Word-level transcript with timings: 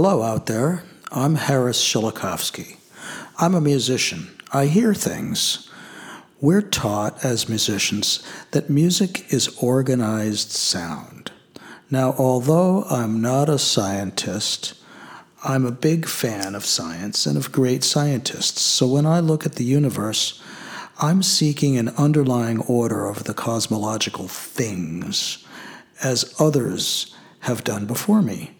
Hello 0.00 0.22
out 0.22 0.46
there. 0.46 0.84
I'm 1.10 1.34
Harris 1.34 1.82
Shilakowsky. 1.84 2.76
I'm 3.36 3.56
a 3.56 3.60
musician. 3.60 4.28
I 4.52 4.66
hear 4.66 4.94
things. 4.94 5.68
We're 6.40 6.62
taught 6.62 7.24
as 7.24 7.48
musicians 7.48 8.22
that 8.52 8.70
music 8.70 9.32
is 9.32 9.48
organized 9.60 10.52
sound. 10.52 11.32
Now, 11.90 12.14
although 12.16 12.84
I'm 12.84 13.20
not 13.20 13.48
a 13.48 13.58
scientist, 13.58 14.74
I'm 15.42 15.66
a 15.66 15.72
big 15.72 16.06
fan 16.06 16.54
of 16.54 16.64
science 16.64 17.26
and 17.26 17.36
of 17.36 17.50
great 17.50 17.82
scientists. 17.82 18.62
So 18.62 18.86
when 18.86 19.04
I 19.04 19.18
look 19.18 19.44
at 19.44 19.56
the 19.56 19.64
universe, 19.64 20.40
I'm 21.00 21.24
seeking 21.24 21.76
an 21.76 21.88
underlying 21.98 22.60
order 22.60 23.04
of 23.08 23.24
the 23.24 23.34
cosmological 23.34 24.28
things, 24.28 25.44
as 26.04 26.36
others 26.38 27.16
have 27.40 27.64
done 27.64 27.86
before 27.86 28.22
me. 28.22 28.57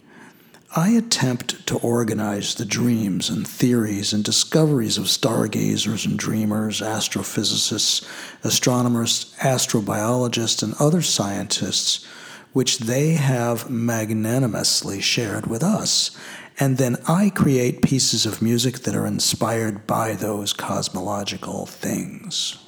I 0.77 0.91
attempt 0.91 1.67
to 1.69 1.79
organize 1.79 2.55
the 2.55 2.67
dreams 2.67 3.31
and 3.31 3.49
theories 3.49 4.13
and 4.13 4.23
discoveries 4.23 4.99
of 4.99 5.09
stargazers 5.09 6.05
and 6.05 6.19
dreamers, 6.19 6.83
astrophysicists, 6.83 8.07
astronomers, 8.45 9.35
astrobiologists, 9.41 10.63
and 10.63 10.75
other 10.79 11.01
scientists, 11.01 12.05
which 12.53 12.81
they 12.81 13.13
have 13.13 13.71
magnanimously 13.71 15.01
shared 15.01 15.47
with 15.47 15.63
us. 15.63 16.11
And 16.61 16.77
then 16.77 16.97
I 17.09 17.31
create 17.31 17.81
pieces 17.81 18.27
of 18.27 18.43
music 18.43 18.81
that 18.81 18.95
are 18.95 19.07
inspired 19.07 19.87
by 19.87 20.15
those 20.15 20.53
cosmological 20.53 21.65
things. 21.65 22.59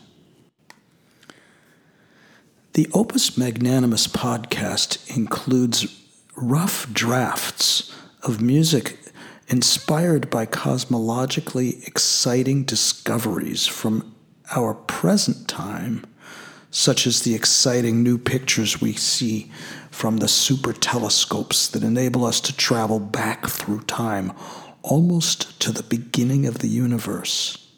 The 2.73 2.89
Opus 2.95 3.37
Magnanimous 3.37 4.07
podcast 4.07 5.15
includes 5.15 6.00
rough 6.41 6.91
drafts 6.93 7.95
of 8.23 8.41
music 8.41 8.99
inspired 9.49 10.31
by 10.31 10.47
cosmologically 10.47 11.87
exciting 11.87 12.65
discoveries 12.65 13.67
from 13.67 14.15
our 14.55 14.75
present 14.75 15.49
time, 15.49 16.05
such 16.71 17.07
as 17.07 17.23
the 17.23 17.35
exciting 17.35 18.03
new 18.03 18.17
pictures 18.17 18.81
we 18.81 18.93
see 18.93 19.51
from 19.91 20.19
the 20.19 20.29
super 20.29 20.73
telescopes 20.73 21.69
that 21.69 21.83
enable 21.83 22.25
us 22.25 22.41
to 22.41 22.57
travel 22.57 23.01
back 23.01 23.47
through 23.47 23.81
time 23.83 24.33
almost 24.83 25.61
to 25.61 25.73
the 25.73 25.83
beginning 25.83 26.47
of 26.47 26.61
the 26.61 26.69
universe. 26.69 27.69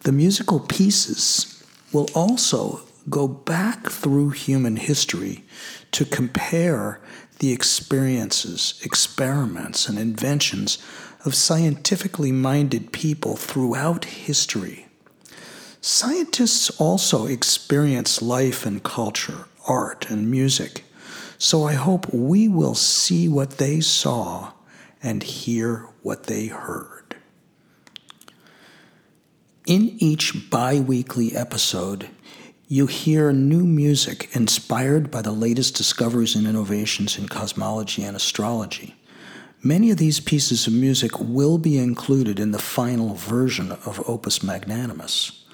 The 0.00 0.12
musical 0.12 0.60
pieces 0.60 1.62
will 1.92 2.08
also 2.14 2.82
go 3.08 3.26
back 3.26 3.88
through 3.88 4.30
human 4.30 4.76
history 4.76 5.44
to 5.92 6.04
compare 6.04 7.00
the 7.38 7.52
experiences, 7.52 8.80
experiments, 8.84 9.88
and 9.88 9.98
inventions 9.98 10.78
of 11.24 11.34
scientifically 11.34 12.32
minded 12.32 12.92
people 12.92 13.36
throughout 13.36 14.04
history. 14.04 14.86
Scientists 15.80 16.70
also 16.80 17.26
experience 17.26 18.20
life 18.20 18.66
and 18.66 18.82
culture, 18.82 19.46
art 19.66 20.10
and 20.10 20.30
music, 20.30 20.84
so 21.38 21.62
I 21.64 21.74
hope 21.74 22.12
we 22.12 22.48
will 22.48 22.74
see 22.74 23.28
what 23.28 23.58
they 23.58 23.80
saw 23.80 24.52
and 25.02 25.22
hear 25.22 25.86
what 26.02 26.24
they 26.24 26.48
heard. 26.48 27.16
In 29.66 29.96
each 29.98 30.50
bi 30.50 30.80
weekly 30.80 31.36
episode, 31.36 32.08
you 32.70 32.86
hear 32.86 33.32
new 33.32 33.64
music 33.64 34.28
inspired 34.36 35.10
by 35.10 35.22
the 35.22 35.32
latest 35.32 35.74
discoveries 35.74 36.36
and 36.36 36.46
innovations 36.46 37.16
in 37.16 37.26
cosmology 37.26 38.04
and 38.04 38.14
astrology. 38.14 38.94
Many 39.62 39.90
of 39.90 39.96
these 39.96 40.20
pieces 40.20 40.66
of 40.66 40.74
music 40.74 41.18
will 41.18 41.56
be 41.56 41.78
included 41.78 42.38
in 42.38 42.50
the 42.50 42.58
final 42.58 43.14
version 43.14 43.72
of 43.72 44.06
Opus 44.06 44.42
Magnanimous. 44.42 45.46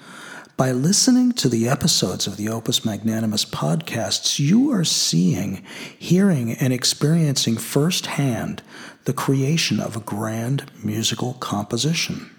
By 0.57 0.73
listening 0.73 1.31
to 1.33 1.47
the 1.47 1.69
episodes 1.69 2.27
of 2.27 2.35
the 2.35 2.49
Opus 2.49 2.83
Magnanimous 2.83 3.45
podcasts, 3.45 4.37
you 4.37 4.71
are 4.73 4.83
seeing, 4.83 5.63
hearing, 5.97 6.51
and 6.51 6.73
experiencing 6.73 7.55
firsthand 7.55 8.61
the 9.05 9.13
creation 9.13 9.79
of 9.79 9.95
a 9.95 10.01
grand 10.01 10.69
musical 10.83 11.35
composition. 11.35 12.29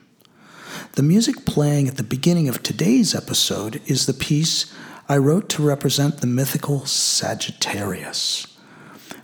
The 0.97 1.03
music 1.03 1.45
playing 1.45 1.89
at 1.89 1.99
the 1.99 2.03
beginning 2.03 2.49
of 2.49 2.63
today's 2.63 3.15
episode 3.15 3.83
is 3.85 4.07
the 4.07 4.15
piece 4.15 4.75
I 5.11 5.19
wrote 5.19 5.51
to 5.51 5.63
represent 5.63 6.23
the 6.23 6.27
mythical 6.27 6.87
Sagittarius. 6.87 8.47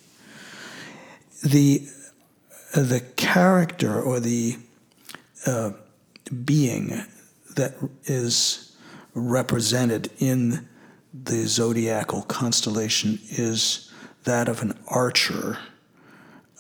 The, 1.44 1.88
the 2.74 3.02
character 3.16 4.02
or 4.02 4.20
the 4.20 4.58
uh, 5.46 5.72
being 6.46 7.04
that 7.56 7.76
is 8.06 8.76
represented 9.14 10.12
in 10.20 10.68
the 11.14 11.48
zodiacal 11.48 12.22
constellation 12.24 13.20
is 13.30 13.92
that 14.24 14.48
of 14.48 14.62
an 14.62 14.78
archer, 14.88 15.58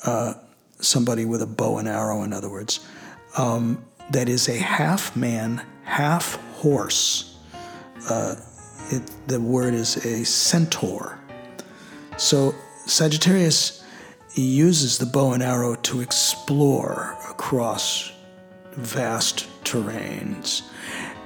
uh, 0.05 0.33
somebody 0.79 1.25
with 1.25 1.41
a 1.41 1.47
bow 1.47 1.77
and 1.77 1.87
arrow, 1.87 2.23
in 2.23 2.33
other 2.33 2.49
words, 2.49 2.79
um, 3.37 3.83
that 4.11 4.27
is 4.27 4.49
a 4.49 4.57
half 4.57 5.15
man, 5.15 5.63
half 5.83 6.35
horse. 6.55 7.37
Uh, 8.09 8.35
it, 8.89 9.03
the 9.27 9.39
word 9.39 9.73
is 9.73 9.97
a 10.05 10.23
centaur. 10.25 11.19
So 12.17 12.53
Sagittarius 12.85 13.83
uses 14.35 14.97
the 14.97 15.05
bow 15.05 15.33
and 15.33 15.43
arrow 15.43 15.75
to 15.75 16.01
explore 16.01 17.17
across 17.29 18.11
vast 18.73 19.47
terrains. 19.63 20.63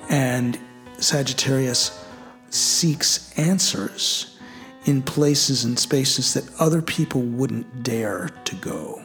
And 0.10 0.60
Sagittarius 1.00 2.06
seeks 2.50 3.38
answers 3.38 4.38
in 4.86 5.02
places 5.02 5.64
and 5.64 5.80
spaces 5.80 6.34
that 6.34 6.50
other 6.60 6.82
people 6.82 7.22
wouldn't 7.22 7.84
dare 7.84 8.30
to 8.46 8.56
go. 8.56 9.02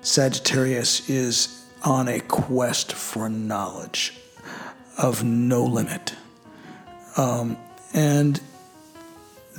Sagittarius 0.00 1.08
is 1.08 1.64
on 1.84 2.08
a 2.08 2.20
quest 2.20 2.92
for 2.92 3.28
knowledge 3.28 4.14
of 4.98 5.24
no 5.24 5.64
limit. 5.64 6.14
Um, 7.16 7.56
and 7.94 8.40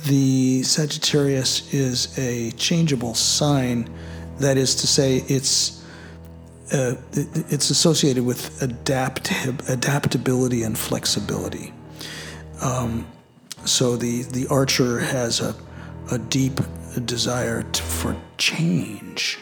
the 0.06 0.62
Sagittarius 0.62 1.72
is 1.72 2.18
a 2.18 2.50
changeable 2.52 3.14
sign. 3.14 3.88
That 4.38 4.56
is 4.56 4.74
to 4.76 4.86
say, 4.86 5.24
it's 5.28 5.82
uh, 6.72 6.94
it's 7.12 7.70
associated 7.70 8.24
with 8.24 8.58
adaptab- 8.60 9.68
adaptability 9.68 10.62
and 10.62 10.76
flexibility. 10.76 11.72
Um, 12.62 13.06
so 13.64 13.96
the 13.96 14.22
the 14.22 14.46
archer 14.48 14.98
has 15.00 15.40
a 15.40 15.54
a 16.10 16.18
deep 16.18 16.60
desire 17.04 17.62
to, 17.62 17.82
for 17.82 18.16
change. 18.38 19.38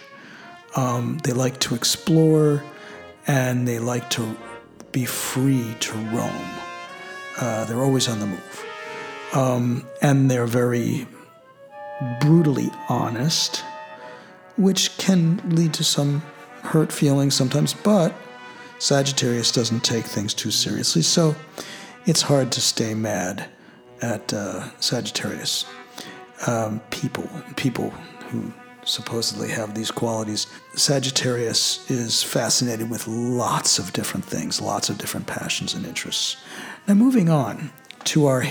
Um, 0.76 1.18
they 1.24 1.32
like 1.32 1.58
to 1.60 1.74
explore 1.74 2.62
and 3.26 3.66
they 3.66 3.78
like 3.78 4.08
to 4.10 4.36
be 4.90 5.04
free 5.04 5.74
to 5.80 5.92
roam. 6.14 6.61
Uh, 7.38 7.64
they're 7.64 7.82
always 7.82 8.08
on 8.08 8.20
the 8.20 8.26
move. 8.26 8.64
Um, 9.32 9.86
and 10.00 10.30
they're 10.30 10.46
very 10.46 11.06
brutally 12.20 12.70
honest, 12.88 13.64
which 14.56 14.96
can 14.98 15.40
lead 15.48 15.72
to 15.74 15.84
some 15.84 16.22
hurt 16.62 16.92
feelings 16.92 17.34
sometimes, 17.34 17.74
but 17.74 18.14
Sagittarius 18.78 19.52
doesn't 19.52 19.84
take 19.84 20.04
things 20.04 20.34
too 20.34 20.50
seriously, 20.50 21.02
so 21.02 21.34
it's 22.04 22.22
hard 22.22 22.50
to 22.52 22.60
stay 22.60 22.94
mad 22.94 23.48
at 24.00 24.32
uh, 24.32 24.68
Sagittarius 24.80 25.64
um, 26.46 26.80
people, 26.90 27.28
people 27.56 27.90
who 28.30 28.52
supposedly 28.84 29.48
have 29.50 29.74
these 29.74 29.90
qualities. 29.90 30.46
Sagittarius 30.74 31.88
is 31.90 32.22
fascinated 32.22 32.90
with 32.90 33.06
lots 33.06 33.78
of 33.78 33.92
different 33.92 34.24
things, 34.24 34.60
lots 34.60 34.88
of 34.88 34.98
different 34.98 35.26
passions 35.26 35.74
and 35.74 35.86
interests. 35.86 36.36
Now, 36.86 36.94
moving 36.94 37.28
on 37.28 37.70
to 38.04 38.26
our 38.26 38.44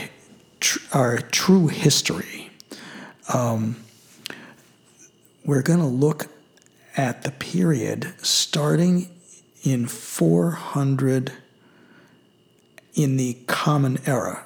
tr- 0.59 0.79
our 0.93 1.17
true 1.17 1.67
history, 1.67 2.49
um, 3.33 3.77
we're 5.45 5.61
going 5.61 5.79
to 5.79 5.85
look 5.85 6.27
at 6.95 7.23
the 7.23 7.31
period 7.31 8.13
starting 8.21 9.09
in 9.63 9.87
400 9.87 11.33
in 12.93 13.17
the 13.17 13.37
Common 13.47 13.99
Era, 14.05 14.45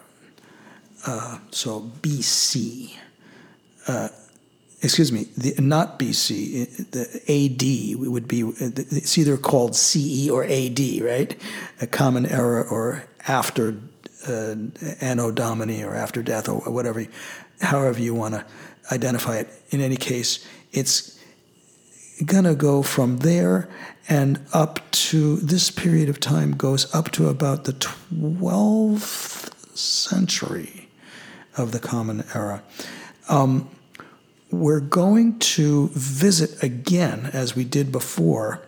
uh, 1.06 1.40
so 1.52 1.92
BC. 2.02 2.94
Uh, 3.88 4.10
excuse 4.82 5.12
me, 5.12 5.26
the, 5.38 5.56
not 5.62 6.00
BC, 6.00 6.92
the 6.92 7.06
AD 7.28 8.10
would 8.10 8.28
be, 8.28 8.42
it's 8.42 9.18
either 9.18 9.38
called 9.38 9.76
CE 9.76 10.30
or 10.30 10.44
AD, 10.44 10.80
right? 11.02 11.36
A 11.82 11.88
Common 11.88 12.26
Era 12.26 12.66
or 12.70 13.06
after 13.28 13.78
uh, 14.28 14.56
Anno 15.02 15.32
Domini 15.32 15.84
or 15.84 15.96
after 15.96 16.22
death 16.22 16.50
or 16.50 16.60
whatever, 16.72 17.06
however 17.62 18.00
you 18.02 18.14
want 18.14 18.36
to 18.36 18.46
identify 18.92 19.38
it. 19.38 19.50
In 19.70 19.82
any 19.82 19.98
case, 19.98 20.46
it's 20.72 21.20
going 22.26 22.46
to 22.46 22.56
go 22.56 22.82
from 22.82 23.18
there 23.18 23.68
and 24.08 24.40
up 24.54 24.80
to 24.92 25.38
this 25.38 25.72
period 25.72 26.10
of 26.10 26.20
time 26.20 26.52
goes 26.52 26.94
up 26.94 27.12
to 27.12 27.28
about 27.28 27.64
the 27.64 27.74
12th 27.74 29.52
century 29.78 30.88
of 31.58 31.72
the 31.72 31.80
Common 31.80 32.24
Era. 32.34 32.62
Um, 33.28 33.70
we're 34.52 34.80
going 34.80 35.40
to 35.40 35.90
visit 35.94 36.64
again, 36.64 37.30
as 37.34 37.56
we 37.56 37.64
did 37.64 37.92
before, 37.92 38.62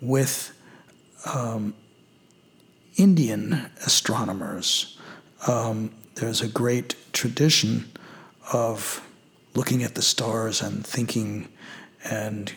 with 0.00 0.52
um, 1.26 1.74
Indian 2.96 3.70
astronomers. 3.84 4.98
Um, 5.46 5.92
there's 6.16 6.42
a 6.42 6.48
great 6.48 6.94
tradition 7.12 7.90
of 8.52 9.06
looking 9.54 9.82
at 9.82 9.94
the 9.94 10.02
stars 10.02 10.60
and 10.60 10.86
thinking 10.86 11.48
and 12.04 12.52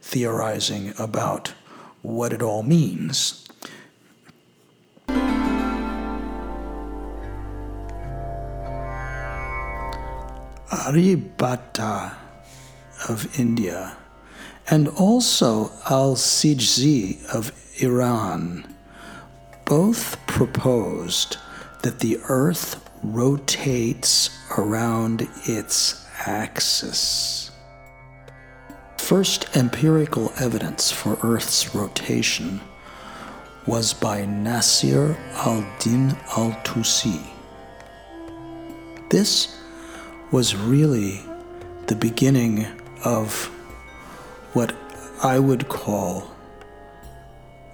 theorizing 0.00 0.92
about 0.98 1.52
what 2.02 2.32
it 2.32 2.42
all 2.42 2.62
means. 2.62 3.46
Aryabhata 10.70 12.23
of 13.08 13.38
India 13.38 13.96
and 14.70 14.88
also 14.88 15.70
Al 15.90 16.14
Sijzi 16.16 17.24
of 17.32 17.52
Iran 17.82 18.66
both 19.64 20.16
proposed 20.26 21.36
that 21.82 22.00
the 22.00 22.18
Earth 22.28 22.80
rotates 23.02 24.30
around 24.56 25.28
its 25.44 26.06
axis. 26.26 27.50
First 28.98 29.54
empirical 29.54 30.32
evidence 30.38 30.90
for 30.90 31.18
Earth's 31.22 31.74
rotation 31.74 32.60
was 33.66 33.92
by 33.92 34.24
Nasir 34.24 35.16
al 35.34 35.66
Din 35.78 36.16
al 36.36 36.52
Tusi. 36.64 37.20
This 39.10 39.58
was 40.30 40.56
really 40.56 41.20
the 41.86 41.96
beginning 41.96 42.66
of 43.04 43.50
what 44.54 44.74
I 45.22 45.38
would 45.38 45.68
call 45.68 46.30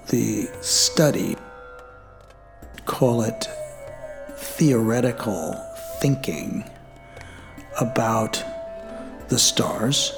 the 0.08 0.48
study, 0.60 1.36
call 2.84 3.22
it 3.22 3.48
theoretical 4.34 5.52
thinking 6.00 6.68
about 7.80 8.42
the 9.28 9.38
stars. 9.38 10.12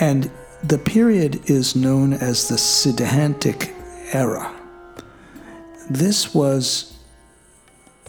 And 0.00 0.30
the 0.62 0.78
period 0.78 1.50
is 1.50 1.76
known 1.76 2.12
as 2.12 2.48
the 2.48 2.56
Siddhantic 2.56 3.72
era. 4.14 4.54
This 5.90 6.34
was 6.34 6.96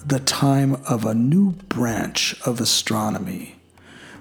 the 0.06 0.20
time 0.20 0.82
of 0.88 1.06
a 1.06 1.14
new 1.14 1.52
branch 1.52 2.36
of 2.46 2.62
astronomy 2.62 3.56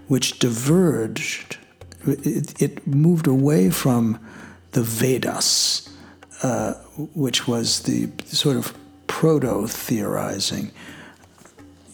which 0.09 0.39
diverged, 0.39 1.59
it, 2.07 2.61
it 2.61 2.87
moved 2.87 3.27
away 3.27 3.71
from 3.71 4.19
the 4.73 4.83
Vedas, 4.83 5.89
uh, 6.43 6.75
which 7.15 7.47
was 7.47 7.81
the 7.83 8.11
sort 8.27 8.57
of 8.57 8.75
proto 9.07 9.67
theorizing. 9.67 10.73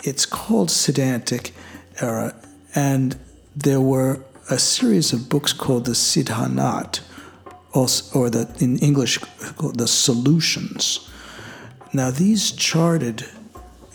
It's 0.05 0.25
called 0.25 0.69
Siddhantic 0.69 1.53
era, 2.01 2.35
and 2.75 3.19
there 3.55 3.81
were 3.81 4.21
a 4.51 4.59
series 4.59 5.13
of 5.13 5.29
books 5.29 5.53
called 5.53 5.85
the 5.85 5.93
Siddhanat, 5.93 7.01
or 7.73 8.31
the 8.31 8.49
in 8.61 8.79
English 8.79 9.19
called 9.57 9.79
the 9.79 9.87
Solutions. 9.87 11.09
Now 11.93 12.11
these 12.11 12.53
charted 12.53 13.25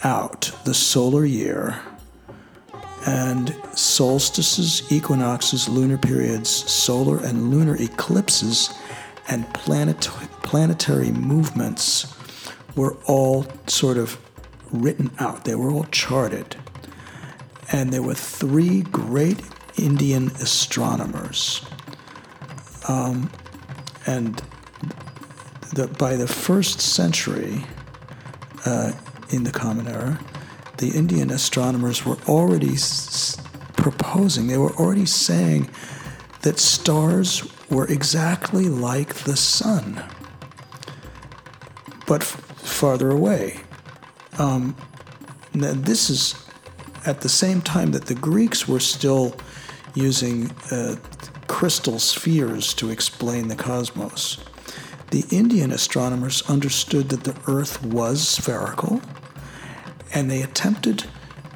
out 0.03 0.51
the 0.65 0.74
solar 0.74 1.25
year 1.25 1.82
and 3.05 3.55
solstices, 3.74 4.91
equinoxes, 4.91 5.67
lunar 5.67 5.98
periods, 5.98 6.50
solar 6.50 7.17
and 7.17 7.51
lunar 7.51 7.75
eclipses, 7.75 8.74
and 9.27 9.51
planet- 9.53 10.10
planetary 10.43 11.12
movements 11.12 12.13
were 12.75 12.95
all 13.05 13.45
sort 13.67 13.98
of 13.98 14.17
written 14.72 15.12
out. 15.19 15.45
They 15.45 15.55
were 15.55 15.69
all 15.72 15.86
charted. 15.86 16.55
And 17.72 17.91
there 17.91 18.01
were 18.01 18.15
three 18.15 18.81
great 18.81 19.39
Indian 19.77 20.27
astronomers. 20.27 21.65
Um, 22.88 23.29
and 24.05 24.41
the, 25.74 25.88
by 25.88 26.15
the 26.15 26.27
first 26.27 26.81
century 26.81 27.65
uh, 28.65 28.91
in 29.29 29.43
the 29.43 29.51
Common 29.51 29.88
Era, 29.88 30.19
the 30.77 30.89
Indian 30.89 31.30
astronomers 31.32 32.06
were 32.06 32.18
already 32.27 32.74
s- 32.74 33.38
proposing, 33.75 34.48
they 34.48 34.58
were 34.58 34.74
already 34.74 35.06
saying 35.06 35.70
that 36.42 36.60
stars 36.60 37.48
were 37.70 37.88
exactly 37.88 38.70
like 38.70 39.13
the 39.13 39.36
sun, 39.36 40.03
but 42.06 42.22
f- 42.22 42.27
farther 42.58 43.12
away. 43.12 43.60
Um, 44.38 44.75
this 45.53 46.10
is 46.10 46.36
at 47.06 47.22
the 47.22 47.30
same 47.30 47.62
time 47.62 47.92
that 47.92 48.06
the 48.06 48.15
Greeks 48.15 48.68
were 48.68 48.80
still 48.80 49.36
using 49.94 50.50
uh, 50.72 50.96
crystal 51.48 52.00
spheres 52.00 52.74
to 52.74 52.89
explain 52.89 53.48
the 53.48 53.56
cosmos. 53.56 54.44
The 55.12 55.25
Indian 55.30 55.72
astronomers 55.72 56.42
understood 56.50 57.10
that 57.10 57.24
the 57.24 57.36
Earth 57.48 57.84
was 57.86 58.27
spherical 58.27 59.01
and 60.13 60.29
they 60.29 60.41
attempted 60.41 61.05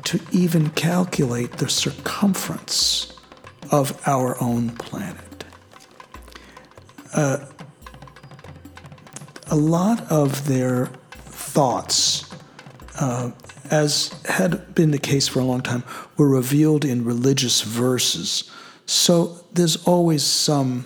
to 0.04 0.20
even 0.32 0.70
calculate 0.72 1.54
the 1.54 1.70
circumference 1.70 3.14
of 3.72 4.02
our 4.08 4.42
own 4.42 4.70
planet. 4.72 5.44
Uh, 7.14 7.46
a 9.50 9.56
lot 9.56 10.10
of 10.12 10.48
their 10.48 10.88
thoughts, 11.12 12.30
uh, 13.00 13.32
as 13.70 14.14
had 14.26 14.74
been 14.76 14.92
the 14.92 15.00
case 15.00 15.28
for 15.28 15.40
a 15.40 15.44
long 15.44 15.62
time, 15.62 15.84
were 16.18 16.30
revealed 16.30 16.86
in 16.86 17.04
religious 17.04 17.62
verses. 17.62 18.50
So 18.86 19.44
there's 19.52 19.86
always 19.86 20.24
some 20.24 20.86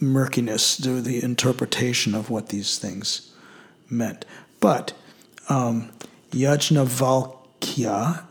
murkiness 0.00 0.76
to 0.78 1.00
the 1.00 1.22
interpretation 1.22 2.14
of 2.14 2.30
what 2.30 2.48
these 2.48 2.78
things 2.78 3.34
meant. 3.88 4.24
But 4.60 4.92
um, 5.48 5.90
Yajnavalkya 6.32 8.24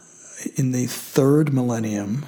in 0.56 0.72
the 0.72 0.88
third 0.88 1.54
millennium 1.54 2.26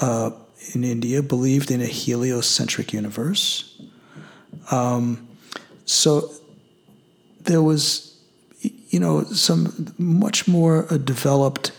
uh, 0.00 0.30
in 0.74 0.84
India 0.84 1.22
believed 1.22 1.70
in 1.70 1.80
a 1.80 1.86
heliocentric 1.86 2.92
universe. 2.92 3.80
Um, 4.70 5.28
so 5.84 6.30
there 7.40 7.62
was, 7.62 8.18
you 8.60 8.98
know, 9.00 9.24
some 9.24 9.94
much 9.98 10.48
more 10.48 10.86
uh, 10.90 10.96
developed 10.96 11.72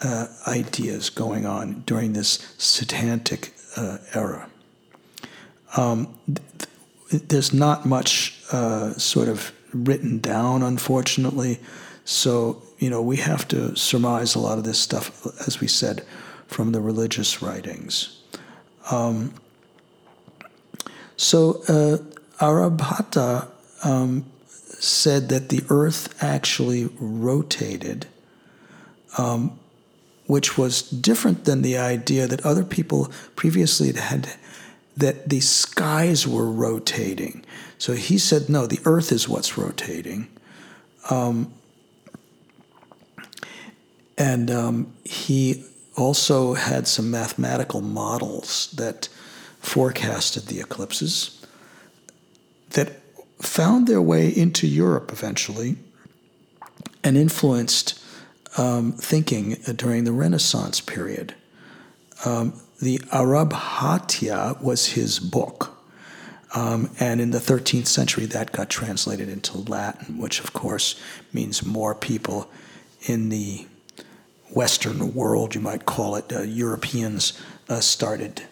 uh, 0.00 0.26
ideas 0.46 1.10
going 1.10 1.46
on 1.46 1.82
during 1.86 2.12
this 2.12 2.38
Siddhantic 2.58 3.50
uh, 3.76 3.98
era. 4.14 4.48
Um, 5.76 6.14
th- 6.26 7.22
there's 7.28 7.52
not 7.52 7.86
much 7.86 8.40
uh, 8.52 8.92
sort 8.92 9.28
of 9.28 9.52
written 9.72 10.18
down, 10.20 10.62
unfortunately. 10.62 11.58
So, 12.10 12.62
you 12.78 12.88
know, 12.88 13.02
we 13.02 13.18
have 13.18 13.46
to 13.48 13.76
surmise 13.76 14.34
a 14.34 14.38
lot 14.38 14.56
of 14.56 14.64
this 14.64 14.78
stuff, 14.78 15.26
as 15.46 15.60
we 15.60 15.68
said, 15.68 16.06
from 16.46 16.72
the 16.72 16.80
religious 16.80 17.42
writings. 17.42 18.22
Um, 18.90 19.34
so, 21.18 21.62
uh, 21.68 21.98
Aryabhata 22.42 23.48
um, 23.84 24.24
said 24.48 25.28
that 25.28 25.50
the 25.50 25.62
earth 25.68 26.22
actually 26.22 26.88
rotated, 26.98 28.06
um, 29.18 29.60
which 30.24 30.56
was 30.56 30.80
different 30.80 31.44
than 31.44 31.60
the 31.60 31.76
idea 31.76 32.26
that 32.26 32.40
other 32.40 32.64
people 32.64 33.12
previously 33.36 33.92
had 33.92 34.30
that 34.96 35.28
the 35.28 35.40
skies 35.40 36.26
were 36.26 36.50
rotating. 36.50 37.44
So 37.76 37.92
he 37.92 38.16
said, 38.16 38.48
no, 38.48 38.66
the 38.66 38.80
earth 38.86 39.12
is 39.12 39.28
what's 39.28 39.58
rotating. 39.58 40.28
Um, 41.10 41.52
and 44.18 44.50
um, 44.50 44.92
he 45.04 45.64
also 45.96 46.54
had 46.54 46.88
some 46.88 47.10
mathematical 47.10 47.80
models 47.80 48.70
that 48.76 49.08
forecasted 49.60 50.46
the 50.46 50.60
eclipses 50.60 51.44
that 52.70 53.00
found 53.40 53.86
their 53.86 54.02
way 54.02 54.28
into 54.28 54.66
Europe 54.66 55.10
eventually 55.12 55.76
and 57.04 57.16
influenced 57.16 58.02
um, 58.56 58.92
thinking 58.92 59.54
during 59.76 60.04
the 60.04 60.12
Renaissance 60.12 60.80
period. 60.80 61.34
Um, 62.24 62.60
the 62.82 62.98
Aryabhatya 63.12 64.60
was 64.60 64.88
his 64.88 65.20
book. 65.20 65.74
Um, 66.54 66.90
and 66.98 67.20
in 67.20 67.30
the 67.30 67.38
13th 67.38 67.86
century, 67.86 68.26
that 68.26 68.52
got 68.52 68.70
translated 68.70 69.28
into 69.28 69.58
Latin, 69.58 70.18
which 70.18 70.40
of 70.40 70.52
course 70.52 71.00
means 71.32 71.64
more 71.64 71.94
people 71.94 72.50
in 73.06 73.28
the 73.28 73.66
Western 74.50 75.14
world, 75.14 75.54
you 75.54 75.60
might 75.60 75.86
call 75.86 76.16
it, 76.16 76.32
uh, 76.32 76.42
Europeans 76.42 77.40
uh, 77.68 77.80
started 77.80 78.42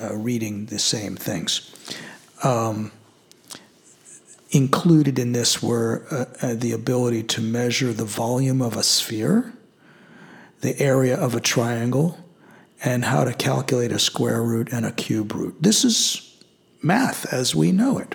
uh, 0.00 0.14
reading 0.14 0.66
the 0.66 0.78
same 0.78 1.16
things. 1.16 1.72
Um, 2.44 2.92
included 4.50 5.18
in 5.18 5.32
this 5.32 5.62
were 5.62 6.04
uh, 6.10 6.46
uh, 6.46 6.54
the 6.54 6.72
ability 6.72 7.22
to 7.22 7.40
measure 7.40 7.92
the 7.92 8.04
volume 8.04 8.60
of 8.62 8.76
a 8.76 8.82
sphere, 8.82 9.52
the 10.60 10.78
area 10.80 11.16
of 11.16 11.34
a 11.34 11.40
triangle, 11.40 12.18
and 12.84 13.06
how 13.06 13.24
to 13.24 13.32
calculate 13.32 13.92
a 13.92 13.98
square 13.98 14.42
root 14.42 14.68
and 14.72 14.86
a 14.86 14.92
cube 14.92 15.34
root. 15.34 15.56
This 15.60 15.84
is 15.84 16.38
math 16.82 17.32
as 17.32 17.54
we 17.54 17.72
know 17.72 17.98
it. 17.98 18.14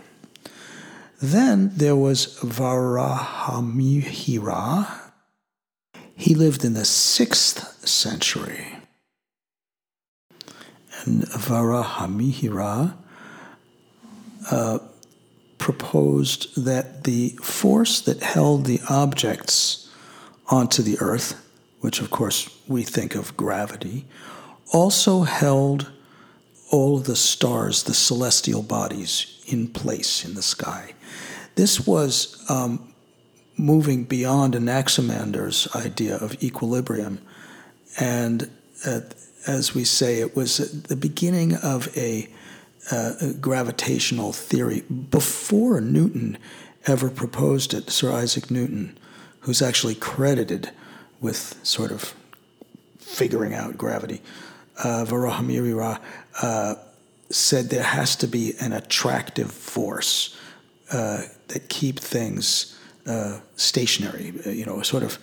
Then 1.22 1.72
there 1.76 1.96
was 1.96 2.38
Varahamihira. 2.40 5.01
He 6.22 6.36
lived 6.36 6.64
in 6.64 6.76
the 6.76 6.86
sixth 6.86 7.88
century. 7.90 8.78
And 11.04 11.24
Varahamihira 11.24 12.96
uh, 14.52 14.80
proposed 15.58 16.64
that 16.64 17.06
the 17.06 17.30
force 17.42 18.00
that 18.02 18.22
held 18.22 18.66
the 18.66 18.82
objects 18.88 19.92
onto 20.50 20.84
the 20.84 21.00
earth, 21.00 21.44
which 21.80 22.00
of 22.00 22.12
course 22.12 22.56
we 22.68 22.84
think 22.84 23.16
of 23.16 23.36
gravity, 23.36 24.06
also 24.72 25.24
held 25.24 25.90
all 26.70 26.98
of 26.98 27.06
the 27.06 27.16
stars, 27.16 27.82
the 27.82 27.96
celestial 27.96 28.62
bodies, 28.62 29.42
in 29.48 29.68
place 29.68 30.24
in 30.24 30.36
the 30.36 30.44
sky. 30.44 30.94
This 31.56 31.88
was 31.88 32.46
um, 32.48 32.91
moving 33.62 34.04
beyond 34.04 34.56
Anaximander's 34.56 35.68
idea 35.76 36.18
of 36.18 36.42
equilibrium. 36.44 37.20
And 38.00 38.50
uh, 38.86 39.02
as 39.48 39.76
we 39.76 39.84
say, 39.84 40.20
it 40.20 40.36
was 40.36 40.58
the 40.84 40.96
beginning 40.96 41.56
of 41.56 41.96
a, 41.96 42.28
uh, 42.92 43.14
a 43.22 43.34
gravitational 43.34 44.34
theory 44.34 44.82
before 44.82 45.80
Newton 45.80 46.38
ever 46.88 47.10
proposed 47.10 47.74
it. 47.74 47.92
Sir 47.92 48.12
Isaac 48.12 48.50
Newton, 48.50 48.98
who's 49.42 49.62
actually 49.62 49.96
credited 49.96 50.72
with 51.20 51.60
sort 51.64 51.92
of 51.92 52.16
figuring 52.98 53.54
out 53.54 53.78
gravity, 53.78 54.22
uh, 54.84 55.06
Varahamihira 55.08 56.00
uh, 56.42 56.76
said 57.30 57.70
there 57.70 57.84
has 57.84 58.16
to 58.16 58.28
be 58.28 58.54
an 58.60 58.74
attractive 58.74 59.52
force 59.52 60.36
uh, 60.92 61.24
that 61.50 61.70
keep 61.70 62.00
things 62.00 62.78
uh, 63.06 63.40
stationary, 63.56 64.34
uh, 64.46 64.50
you 64.50 64.66
know, 64.66 64.82
sort 64.82 65.04
of 65.04 65.18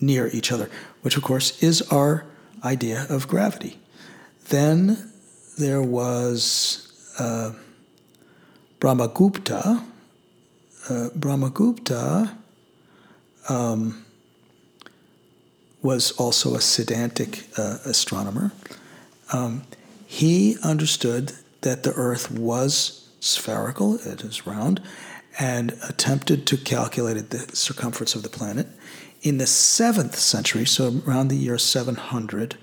near 0.00 0.28
each 0.28 0.52
other, 0.52 0.68
which 1.02 1.16
of 1.16 1.22
course 1.22 1.62
is 1.62 1.82
our 1.92 2.24
idea 2.64 3.06
of 3.08 3.28
gravity. 3.28 3.78
Then 4.48 5.10
there 5.58 5.82
was 5.82 6.92
uh, 7.18 7.52
Brahmagupta. 8.80 9.84
Uh, 10.88 11.08
Brahmagupta 11.16 12.36
um, 13.48 14.04
was 15.82 16.12
also 16.12 16.54
a 16.54 16.58
Siddhantic 16.58 17.58
uh, 17.58 17.78
astronomer. 17.88 18.52
Um, 19.32 19.62
he 20.06 20.56
understood 20.62 21.32
that 21.62 21.82
the 21.82 21.92
Earth 21.92 22.30
was 22.30 23.08
spherical, 23.20 23.94
it 23.96 24.22
is 24.22 24.46
round, 24.46 24.82
and 25.38 25.72
attempted 25.88 26.46
to 26.46 26.56
calculate 26.56 27.30
the 27.30 27.38
circumference 27.56 28.14
of 28.14 28.22
the 28.22 28.28
planet. 28.28 28.66
In 29.22 29.38
the 29.38 29.46
seventh 29.46 30.16
century, 30.16 30.64
so 30.66 31.00
around 31.06 31.28
the 31.28 31.36
year 31.36 31.58
700, 31.58 32.56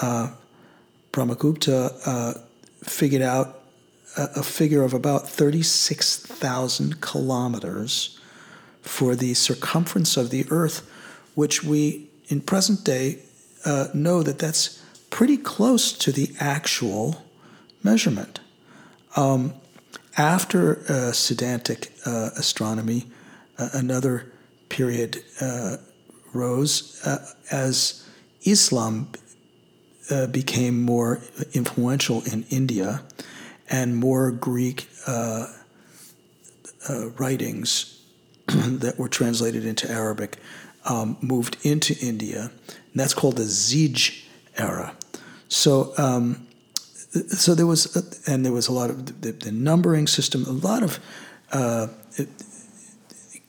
uh, 0.00 0.30
Brahmagupta 1.12 1.92
uh, 2.06 2.34
figured 2.82 3.22
out 3.22 3.62
a, 4.16 4.28
a, 4.36 4.42
figure 4.42 4.82
of 4.82 4.92
about 4.92 5.28
36,000 5.28 7.00
kilometers 7.00 8.18
for 8.82 9.16
the 9.16 9.32
circumference 9.34 10.16
of 10.16 10.30
the 10.30 10.44
Earth, 10.50 10.88
which 11.34 11.64
we 11.64 12.10
in 12.28 12.40
present 12.40 12.84
day 12.84 13.18
uh, 13.64 13.88
know 13.94 14.22
that 14.22 14.38
that's 14.38 14.82
pretty 15.10 15.38
close 15.38 15.92
to 15.92 16.12
the 16.12 16.30
actual 16.38 17.24
measurement. 17.82 18.40
Um, 19.16 19.54
after 20.16 20.78
uh, 20.80 21.12
Siddhantic 21.12 21.90
uh, 22.06 22.30
astronomy, 22.36 23.06
uh, 23.58 23.68
another 23.72 24.32
period 24.68 25.22
uh, 25.40 25.76
rose 26.32 27.00
uh, 27.04 27.24
as 27.50 28.06
Islam 28.42 29.08
became 30.30 30.82
more 30.82 31.20
influential 31.52 32.22
in 32.32 32.44
India 32.48 33.02
and 33.68 33.96
more 33.96 34.30
Greek 34.30 34.88
writings 37.18 38.00
that 38.46 38.94
were 38.98 39.08
translated 39.08 39.64
into 39.64 39.90
Arabic 39.90 40.36
um, 40.84 41.16
moved 41.20 41.56
into 41.62 41.96
India. 42.00 42.50
And 42.68 42.94
that's 42.94 43.14
called 43.14 43.36
the 43.36 43.44
Zij 43.44 44.22
era. 44.56 44.96
So, 45.48 45.92
um, 45.98 46.45
so 47.28 47.54
there 47.54 47.66
was, 47.66 47.96
a, 47.96 48.30
and 48.30 48.44
there 48.44 48.52
was 48.52 48.68
a 48.68 48.72
lot 48.72 48.90
of 48.90 49.20
the, 49.20 49.32
the 49.32 49.52
numbering 49.52 50.06
system, 50.06 50.44
a 50.44 50.52
lot 50.52 50.82
of 50.82 50.98
uh, 51.52 51.88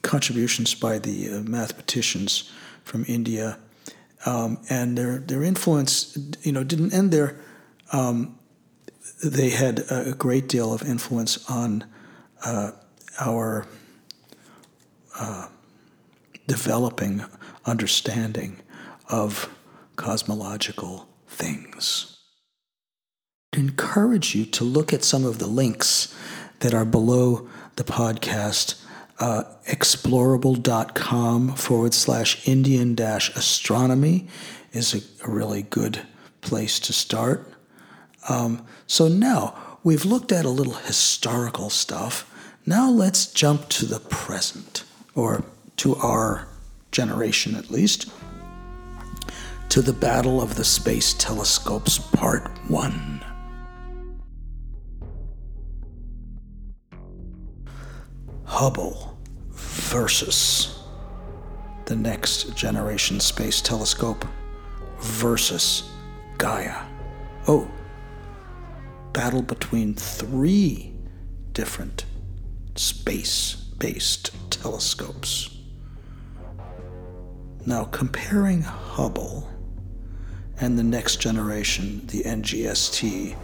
contributions 0.01 0.73
by 0.73 0.99
the 0.99 1.29
uh, 1.29 1.39
mathematicians 1.41 2.51
from 2.83 3.05
India, 3.07 3.57
um, 4.25 4.57
and 4.69 4.97
their 4.97 5.19
their 5.19 5.43
influence, 5.43 6.17
you 6.41 6.51
know, 6.51 6.63
didn't 6.63 6.93
end 6.93 7.11
there. 7.11 7.39
Um, 7.91 8.37
they 9.23 9.49
had 9.49 9.83
a 9.89 10.13
great 10.13 10.47
deal 10.47 10.73
of 10.73 10.83
influence 10.83 11.49
on 11.49 11.85
uh, 12.45 12.71
our 13.19 13.65
uh, 15.19 15.47
developing 16.47 17.25
understanding 17.65 18.61
of 19.09 19.49
cosmological 19.95 21.07
things. 21.27 22.16
Encourage 23.57 24.35
you 24.35 24.45
to 24.45 24.63
look 24.63 24.93
at 24.93 25.03
some 25.03 25.25
of 25.25 25.39
the 25.39 25.47
links 25.47 26.15
that 26.59 26.75
are 26.75 26.85
below 26.85 27.49
the 27.75 27.83
podcast. 27.83 28.79
Uh, 29.19 29.45
explorable.com 29.65 31.55
forward 31.55 31.95
slash 31.95 32.47
Indian 32.47 32.93
dash 32.93 33.35
astronomy 33.35 34.27
is 34.73 34.93
a, 34.93 35.27
a 35.27 35.31
really 35.31 35.63
good 35.63 36.01
place 36.41 36.79
to 36.81 36.93
start. 36.93 37.51
Um, 38.29 38.63
so 38.85 39.07
now 39.07 39.79
we've 39.83 40.05
looked 40.05 40.31
at 40.31 40.45
a 40.45 40.49
little 40.49 40.75
historical 40.75 41.71
stuff. 41.71 42.31
Now 42.63 42.91
let's 42.91 43.25
jump 43.25 43.69
to 43.69 43.87
the 43.87 43.99
present, 44.01 44.83
or 45.15 45.43
to 45.77 45.95
our 45.95 46.47
generation 46.91 47.55
at 47.55 47.71
least, 47.71 48.11
to 49.69 49.81
the 49.81 49.93
Battle 49.93 50.43
of 50.43 50.55
the 50.55 50.63
Space 50.63 51.15
Telescopes 51.15 51.97
Part 51.97 52.51
1. 52.69 53.16
Hubble 58.47 59.19
versus 59.51 60.79
the 61.85 61.95
Next 61.95 62.55
Generation 62.55 63.19
Space 63.19 63.61
Telescope 63.61 64.25
versus 64.99 65.91
Gaia. 66.37 66.81
Oh, 67.47 67.69
battle 69.11 69.41
between 69.41 69.93
three 69.93 70.93
different 71.51 72.05
space 72.75 73.55
based 73.77 74.31
telescopes. 74.49 75.55
Now, 77.65 77.83
comparing 77.83 78.61
Hubble 78.61 79.47
and 80.61 80.79
the 80.79 80.83
next 80.83 81.17
generation, 81.17 82.07
the 82.07 82.23
NGST, 82.23 83.35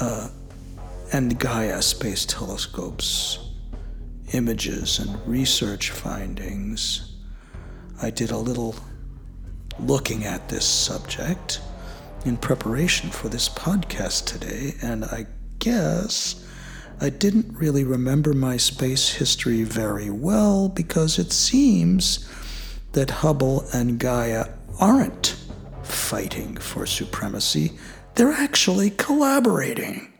uh, 0.00 0.28
and 1.12 1.38
Gaia 1.38 1.80
space 1.80 2.26
telescopes, 2.26 3.45
images 4.32 4.98
and 4.98 5.26
research 5.26 5.90
findings, 5.90 7.14
I 8.02 8.10
did 8.10 8.30
a 8.30 8.36
little 8.36 8.74
looking 9.78 10.24
at 10.24 10.48
this 10.48 10.64
subject 10.64 11.60
in 12.24 12.36
preparation 12.36 13.10
for 13.10 13.28
this 13.28 13.48
podcast 13.48 14.26
today, 14.26 14.74
and 14.82 15.04
I 15.04 15.26
guess 15.58 16.44
I 17.00 17.10
didn't 17.10 17.56
really 17.56 17.84
remember 17.84 18.32
my 18.32 18.56
space 18.56 19.12
history 19.14 19.62
very 19.62 20.10
well 20.10 20.68
because 20.68 21.18
it 21.18 21.32
seems 21.32 22.28
that 22.92 23.10
Hubble 23.10 23.66
and 23.72 23.98
Gaia 23.98 24.46
aren't 24.80 25.36
fighting 25.82 26.56
for 26.56 26.86
supremacy, 26.86 27.72
they're 28.14 28.32
actually 28.32 28.90
collaborating. 28.90 30.12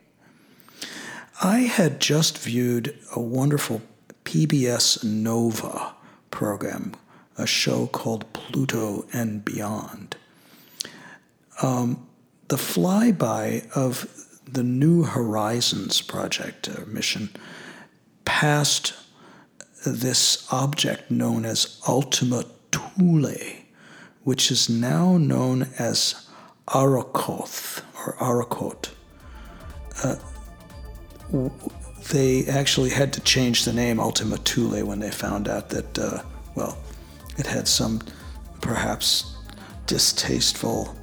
I 1.43 1.61
had 1.61 1.99
just 1.99 2.37
viewed 2.37 2.97
a 3.15 3.19
wonderful 3.19 3.81
PBS 4.27 5.05
Nova 5.05 5.95
program, 6.31 6.93
a 7.37 7.47
show 7.47 7.87
called 7.87 8.33
Pluto 8.33 9.05
and 9.13 9.45
Beyond. 9.45 10.17
Um, 11.61 12.05
the 12.49 12.57
flyby 12.57 13.71
of 13.71 14.05
the 14.45 14.63
New 14.63 15.03
Horizons 15.03 16.01
project 16.01 16.67
uh, 16.67 16.81
mission 16.87 17.29
passed 18.25 18.93
this 19.85 20.45
object 20.51 21.09
known 21.09 21.45
as 21.45 21.81
Ultima 21.87 22.43
Thule, 22.73 23.33
which 24.25 24.51
is 24.51 24.67
now 24.67 25.17
known 25.17 25.69
as 25.79 26.27
Arrokoth 26.67 27.81
or 27.95 28.17
Arrokoth. 28.17 28.89
Uh, 30.03 30.17
they 32.09 32.45
actually 32.45 32.89
had 32.89 33.11
to 33.13 33.21
change 33.21 33.65
the 33.65 33.73
name 33.73 33.99
Ultima 33.99 34.37
Thule 34.37 34.85
when 34.85 34.99
they 34.99 35.11
found 35.11 35.47
out 35.47 35.69
that, 35.69 35.99
uh, 35.99 36.21
well, 36.55 36.77
it 37.37 37.45
had 37.45 37.67
some 37.67 38.01
perhaps 38.61 39.35
distasteful 39.85 40.95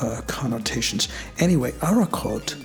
uh, 0.00 0.20
connotations. 0.26 1.08
Anyway, 1.38 1.72
Arrokoth 1.72 2.64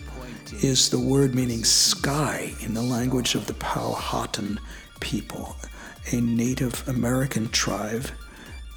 is 0.64 0.90
the 0.90 1.00
word 1.00 1.36
meaning 1.36 1.64
sky 1.64 2.54
in 2.62 2.74
the 2.74 2.82
language 2.82 3.36
of 3.36 3.48
the 3.48 3.54
Powhatan 3.56 4.60
people, 5.00 5.56
a 6.12 6.22
Native 6.22 6.88
American 6.88 7.50
tribe 7.50 8.06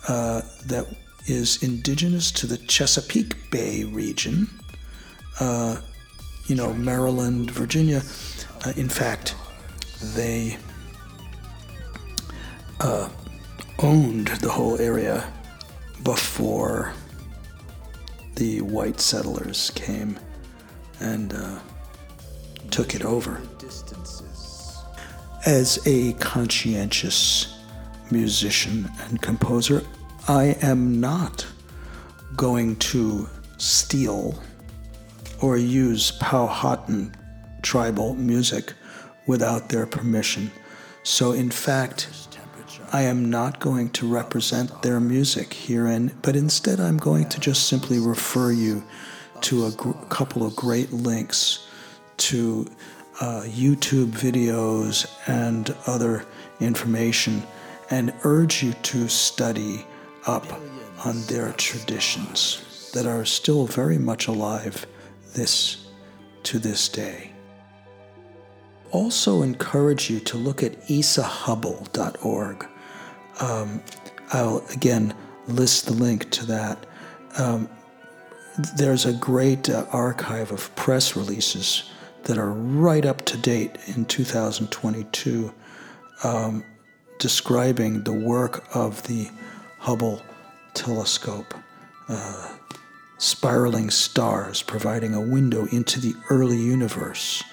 uh, 0.08 0.42
that 0.66 0.86
is 1.26 1.62
indigenous 1.62 2.30
to 2.30 2.46
the 2.46 2.56
Chesapeake 2.56 3.50
Bay 3.50 3.84
region, 3.84 4.48
uh, 5.40 5.76
you 6.46 6.54
know, 6.54 6.72
Maryland, 6.74 7.50
Virginia. 7.50 8.02
Uh, 8.66 8.72
in 8.74 8.88
fact, 8.88 9.36
they 10.16 10.56
uh, 12.80 13.08
owned 13.78 14.26
the 14.26 14.48
whole 14.48 14.80
area 14.80 15.32
before 16.02 16.92
the 18.34 18.60
white 18.62 19.00
settlers 19.00 19.70
came 19.76 20.18
and 20.98 21.32
uh, 21.32 21.60
took 22.72 22.96
it 22.96 23.04
over. 23.04 23.40
As 25.46 25.78
a 25.86 26.14
conscientious 26.14 27.60
musician 28.10 28.90
and 29.02 29.22
composer, 29.22 29.84
I 30.26 30.56
am 30.60 31.00
not 31.00 31.46
going 32.34 32.74
to 32.76 33.28
steal 33.58 34.42
or 35.40 35.56
use 35.56 36.10
Powhatan 36.10 37.14
tribal 37.66 38.14
music 38.14 38.72
without 39.26 39.70
their 39.70 39.86
permission. 39.86 40.52
So, 41.02 41.32
in 41.32 41.50
fact, 41.50 42.08
I 42.92 43.02
am 43.02 43.28
not 43.28 43.58
going 43.58 43.90
to 43.90 44.06
represent 44.06 44.82
their 44.82 45.00
music 45.00 45.52
herein, 45.52 46.12
but 46.22 46.36
instead 46.36 46.78
I'm 46.78 46.96
going 46.96 47.28
to 47.30 47.40
just 47.40 47.66
simply 47.66 47.98
refer 47.98 48.52
you 48.52 48.84
to 49.40 49.66
a 49.66 49.72
gr- 49.72 49.92
couple 50.08 50.46
of 50.46 50.54
great 50.54 50.92
links 50.92 51.66
to 52.28 52.70
uh, 53.20 53.42
YouTube 53.44 54.12
videos 54.12 55.10
and 55.26 55.74
other 55.88 56.24
information 56.60 57.42
and 57.90 58.14
urge 58.22 58.62
you 58.62 58.74
to 58.74 59.08
study 59.08 59.84
up 60.26 60.46
on 61.04 61.20
their 61.22 61.52
traditions 61.54 62.90
that 62.94 63.06
are 63.06 63.24
still 63.24 63.66
very 63.66 63.98
much 63.98 64.28
alive 64.28 64.86
this 65.34 65.86
to 66.44 66.60
this 66.60 66.88
day. 66.88 67.35
Also 68.96 69.42
encourage 69.42 70.08
you 70.08 70.20
to 70.20 70.38
look 70.38 70.62
at 70.62 70.72
esahubble.org. 70.86 72.66
Um, 73.40 73.82
I'll 74.32 74.64
again 74.72 75.14
list 75.46 75.84
the 75.84 75.92
link 75.92 76.30
to 76.30 76.46
that. 76.46 76.86
Um, 77.36 77.68
there's 78.78 79.04
a 79.04 79.12
great 79.12 79.68
uh, 79.68 79.84
archive 79.92 80.50
of 80.50 80.74
press 80.76 81.14
releases 81.14 81.90
that 82.22 82.38
are 82.38 82.50
right 82.50 83.04
up 83.04 83.26
to 83.26 83.36
date 83.36 83.76
in 83.94 84.06
2022 84.06 85.52
um, 86.24 86.64
describing 87.18 88.02
the 88.04 88.14
work 88.14 88.64
of 88.74 89.02
the 89.08 89.28
Hubble 89.78 90.22
telescope, 90.72 91.52
uh, 92.08 92.48
spiraling 93.18 93.90
stars 93.90 94.62
providing 94.62 95.12
a 95.12 95.20
window 95.20 95.66
into 95.66 96.00
the 96.00 96.14
early 96.30 96.56
universe, 96.56 97.44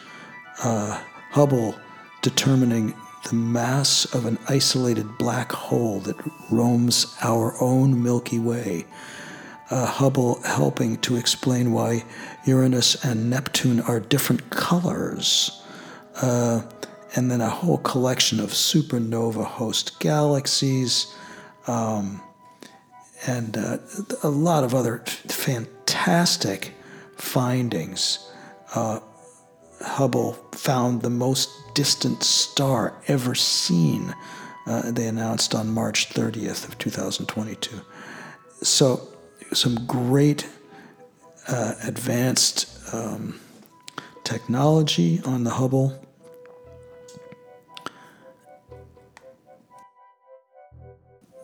uh, 0.63 1.01
Hubble 1.33 1.73
determining 2.21 2.93
the 3.27 3.33
mass 3.33 4.05
of 4.13 4.27
an 4.27 4.37
isolated 4.47 5.17
black 5.17 5.51
hole 5.51 5.99
that 6.01 6.15
roams 6.51 7.17
our 7.23 7.59
own 7.59 8.03
Milky 8.03 8.37
Way. 8.37 8.85
Uh, 9.71 9.87
Hubble 9.87 10.39
helping 10.43 10.97
to 10.97 11.15
explain 11.15 11.71
why 11.71 12.03
Uranus 12.45 13.03
and 13.03 13.31
Neptune 13.31 13.79
are 13.79 13.99
different 13.99 14.51
colors. 14.51 15.63
Uh, 16.21 16.61
and 17.15 17.31
then 17.31 17.41
a 17.41 17.49
whole 17.49 17.79
collection 17.79 18.39
of 18.39 18.51
supernova 18.51 19.43
host 19.43 19.99
galaxies, 19.99 21.15
um, 21.65 22.21
and 23.25 23.57
uh, 23.57 23.79
a 24.21 24.29
lot 24.29 24.63
of 24.63 24.75
other 24.75 24.99
fantastic 25.27 26.73
findings. 27.17 28.29
Uh, 28.75 28.99
Hubble 29.83 30.33
found 30.51 31.01
the 31.01 31.09
most 31.09 31.49
distant 31.73 32.23
star 32.23 32.93
ever 33.07 33.35
seen. 33.35 34.15
Uh, 34.65 34.91
they 34.91 35.07
announced 35.07 35.53
on 35.53 35.73
March 35.73 36.09
30th 36.09 36.67
of 36.67 36.77
2022. 36.77 37.81
So, 38.61 39.07
some 39.51 39.85
great 39.85 40.47
uh, 41.47 41.73
advanced 41.83 42.67
um, 42.93 43.39
technology 44.23 45.21
on 45.25 45.43
the 45.43 45.51
Hubble. 45.51 45.99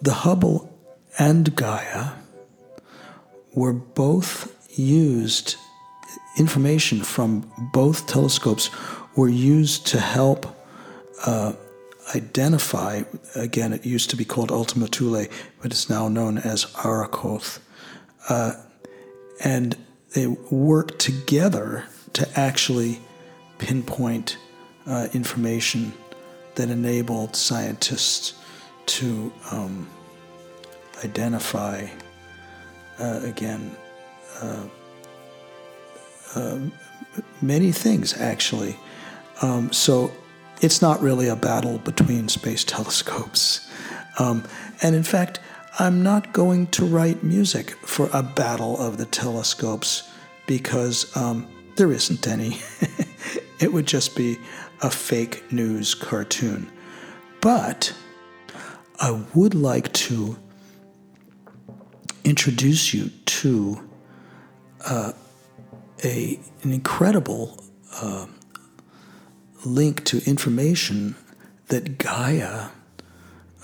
The 0.01 0.13
Hubble 0.13 0.73
and 1.17 1.55
Gaia 1.55 2.11
were 3.53 3.73
both 3.73 4.55
used, 4.77 5.57
information 6.37 7.01
from 7.03 7.51
both 7.73 8.07
telescopes 8.07 8.69
were 9.15 9.29
used 9.29 9.87
to 9.87 9.99
help 9.99 10.45
uh, 11.25 11.53
identify, 12.15 13.03
again, 13.35 13.73
it 13.73 13.85
used 13.85 14.09
to 14.09 14.15
be 14.15 14.25
called 14.25 14.51
Ultima 14.51 14.87
Thule, 14.87 15.25
but 15.61 15.71
it's 15.71 15.89
now 15.89 16.07
known 16.07 16.37
as 16.37 16.65
Arrokoth, 16.75 17.59
Uh, 18.29 18.53
and 19.43 19.75
they 20.13 20.27
worked 20.51 20.99
together 20.99 21.85
to 22.13 22.27
actually 22.35 22.99
pinpoint 23.57 24.37
uh, 24.85 25.07
information 25.13 25.93
that 26.55 26.69
enabled 26.69 27.35
scientists 27.35 28.33
to 28.85 29.31
um, 29.51 29.87
identify, 31.03 31.87
uh, 32.99 33.19
again, 33.23 33.71
uh, 34.41 34.63
um, 36.35 36.71
many 37.41 37.71
things 37.71 38.19
actually. 38.19 38.77
Um, 39.41 39.71
so 39.71 40.11
it's 40.61 40.81
not 40.81 41.01
really 41.01 41.27
a 41.27 41.35
battle 41.35 41.77
between 41.79 42.27
space 42.27 42.63
telescopes. 42.63 43.69
Um, 44.17 44.43
and 44.81 44.95
in 44.95 45.03
fact, 45.03 45.39
I'm 45.77 46.03
not 46.03 46.33
going 46.33 46.67
to 46.67 46.85
write 46.85 47.23
music 47.23 47.71
for 47.85 48.09
a 48.11 48.21
battle 48.21 48.77
of 48.77 48.97
the 48.97 49.05
telescopes 49.05 50.09
because 50.45 51.15
um, 51.15 51.47
there 51.77 51.91
isn't 51.91 52.27
any. 52.27 52.57
it 53.59 53.71
would 53.71 53.85
just 53.85 54.15
be 54.15 54.37
a 54.81 54.89
fake 54.89 55.49
news 55.51 55.95
cartoon. 55.95 56.69
But 57.39 57.93
I 58.99 59.23
would 59.33 59.53
like 59.53 59.93
to 59.93 60.37
introduce 62.25 62.93
you 62.93 63.09
to 63.25 63.89
uh, 64.85 65.13
a, 66.03 66.39
an 66.63 66.71
incredible 66.71 67.63
uh, 67.93 68.25
link 69.65 70.03
to 70.05 70.21
information 70.25 71.15
that 71.67 71.97
Gaia 71.97 72.69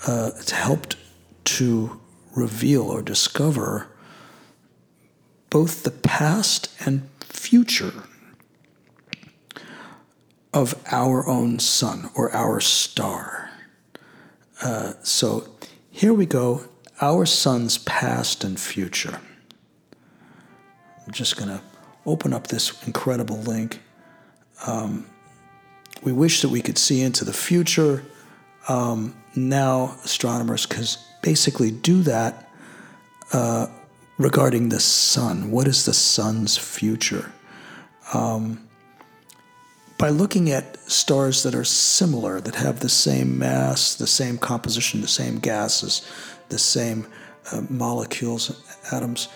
uh, 0.06 0.30
helped 0.52 0.96
to 1.44 2.00
reveal 2.34 2.82
or 2.82 3.02
discover 3.02 3.88
both 5.50 5.82
the 5.82 5.90
past 5.90 6.68
and 6.84 7.08
future 7.20 8.04
of 10.52 10.74
our 10.90 11.26
own 11.26 11.58
sun 11.58 12.10
or 12.14 12.32
our 12.32 12.60
star. 12.60 13.50
Uh, 14.62 14.94
so 15.02 15.48
here 15.90 16.12
we 16.12 16.26
go 16.26 16.64
our 17.00 17.26
sun's 17.26 17.78
past 17.78 18.42
and 18.42 18.58
future. 18.58 19.20
I'm 21.06 21.12
just 21.12 21.36
going 21.36 21.50
to 21.50 21.60
open 22.06 22.32
up 22.32 22.46
this 22.46 22.86
incredible 22.86 23.38
link. 23.38 23.80
Um, 24.66 25.06
we 26.02 26.12
wish 26.12 26.42
that 26.42 26.48
we 26.48 26.62
could 26.62 26.78
see 26.78 27.02
into 27.02 27.24
the 27.24 27.32
future. 27.32 28.04
Um, 28.68 29.14
now, 29.34 29.96
astronomers 30.04 30.66
can 30.66 30.84
basically 31.22 31.70
do 31.70 32.02
that 32.02 32.48
uh, 33.32 33.66
regarding 34.18 34.68
the 34.68 34.80
sun. 34.80 35.50
What 35.50 35.66
is 35.66 35.84
the 35.84 35.94
sun's 35.94 36.56
future? 36.56 37.32
Um, 38.14 38.66
by 39.98 40.10
looking 40.10 40.50
at 40.50 40.78
stars 40.90 41.42
that 41.42 41.54
are 41.54 41.64
similar, 41.64 42.40
that 42.40 42.54
have 42.54 42.80
the 42.80 42.88
same 42.88 43.38
mass, 43.38 43.94
the 43.94 44.06
same 44.06 44.36
composition, 44.38 45.00
the 45.00 45.08
same 45.08 45.38
gases, 45.38 46.06
the 46.50 46.58
same 46.58 47.06
uh, 47.50 47.62
molecules, 47.68 48.62
atoms, 48.92 49.28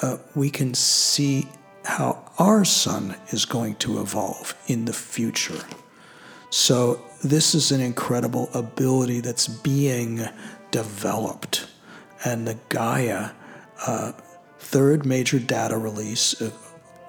uh, 0.00 0.16
we 0.34 0.48
can 0.48 0.74
see 0.74 1.48
how 1.88 2.22
our 2.38 2.66
sun 2.66 3.16
is 3.30 3.46
going 3.46 3.74
to 3.74 3.98
evolve 3.98 4.54
in 4.66 4.84
the 4.84 4.92
future. 4.92 5.64
So, 6.50 7.00
this 7.24 7.54
is 7.54 7.72
an 7.72 7.80
incredible 7.80 8.50
ability 8.52 9.20
that's 9.20 9.48
being 9.48 10.20
developed. 10.70 11.66
And 12.26 12.46
the 12.46 12.58
Gaia 12.68 13.30
uh, 13.86 14.12
third 14.58 15.06
major 15.06 15.38
data 15.38 15.78
release, 15.78 16.40
uh, 16.42 16.50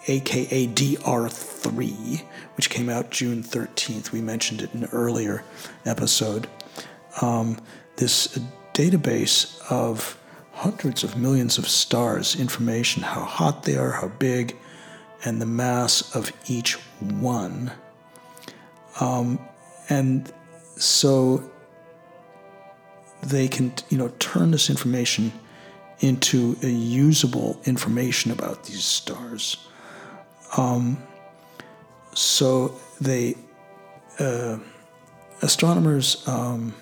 aka 0.07 0.67
DR3, 0.67 2.21
which 2.55 2.69
came 2.69 2.89
out 2.89 3.11
June 3.11 3.43
13th, 3.43 4.13
we 4.13 4.21
mentioned 4.21 4.61
it 4.61 4.73
in 4.73 4.83
an 4.83 4.89
earlier 4.93 5.43
episode. 5.85 6.47
Um, 7.21 7.59
this 7.97 8.39
database 8.73 9.61
of 9.69 10.17
hundreds 10.53 11.03
of 11.03 11.17
millions 11.17 11.57
of 11.57 11.67
stars, 11.67 12.39
information, 12.39 13.03
how 13.03 13.25
hot 13.25 13.63
they 13.63 13.75
are, 13.75 13.91
how 13.91 14.07
big, 14.07 14.55
and 15.25 15.41
the 15.41 15.45
mass 15.45 16.15
of 16.15 16.31
each 16.47 16.73
one. 16.99 17.71
Um, 18.99 19.39
and 19.89 20.31
so 20.75 21.49
they 23.23 23.47
can, 23.47 23.73
you 23.89 23.97
know, 23.97 24.09
turn 24.19 24.51
this 24.51 24.69
information 24.69 25.31
into 25.99 26.57
a 26.63 26.67
usable 26.67 27.59
information 27.65 28.31
about 28.31 28.63
these 28.63 28.83
stars. 28.83 29.57
Um, 30.57 31.01
so 32.13 32.79
they, 33.01 33.35
uh, 34.19 34.57
astronomers, 35.41 36.25
um, 36.27 36.73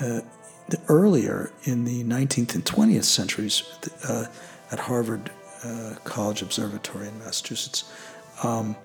uh, 0.00 0.20
earlier 0.88 1.52
in 1.64 1.84
the 1.84 2.02
19th 2.04 2.54
and 2.54 2.64
20th 2.64 3.04
centuries 3.04 3.62
uh, 4.08 4.26
at 4.72 4.80
Harvard 4.80 5.30
uh, 5.64 5.94
College 6.04 6.42
Observatory 6.42 7.08
in 7.08 7.18
Massachusetts 7.18 7.84
um, 8.42 8.76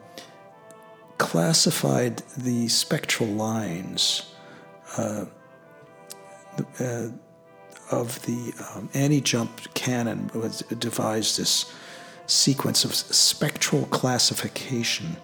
classified 1.17 2.17
the 2.37 2.67
spectral 2.67 3.29
lines 3.29 4.33
uh, 4.97 5.25
uh 6.79 7.07
of 7.91 8.21
the 8.27 8.53
um, 8.75 8.87
Annie 8.93 9.21
Jump 9.21 9.73
Cannon 9.73 10.29
was 10.35 10.59
devised 10.77 11.39
this 11.39 11.73
sequence 12.27 12.85
of 12.85 12.93
spectral 12.93 13.85
classification 13.87 15.17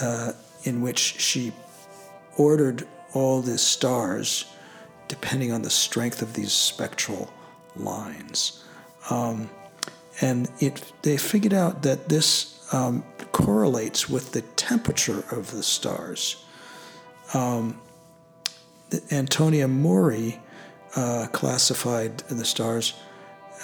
uh, 0.00 0.32
in 0.64 0.80
which 0.80 0.98
she 0.98 1.52
ordered 2.38 2.88
all 3.12 3.42
the 3.42 3.58
stars 3.58 4.46
depending 5.08 5.52
on 5.52 5.60
the 5.60 5.70
strength 5.70 6.22
of 6.22 6.32
these 6.32 6.52
spectral 6.52 7.30
lines. 7.76 8.64
Um, 9.10 9.50
and 10.22 10.48
it, 10.60 10.92
they 11.02 11.16
figured 11.16 11.52
out 11.52 11.82
that 11.82 12.08
this 12.08 12.72
um, 12.72 13.04
correlates 13.32 14.08
with 14.08 14.32
the 14.32 14.42
temperature 14.56 15.24
of 15.30 15.50
the 15.50 15.62
stars. 15.62 16.44
Um, 17.34 17.80
Antonia 19.10 19.68
Maury 19.68 20.40
uh, 20.96 21.26
classified 21.32 22.18
the 22.18 22.44
stars 22.44 22.94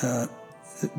uh, 0.02 0.26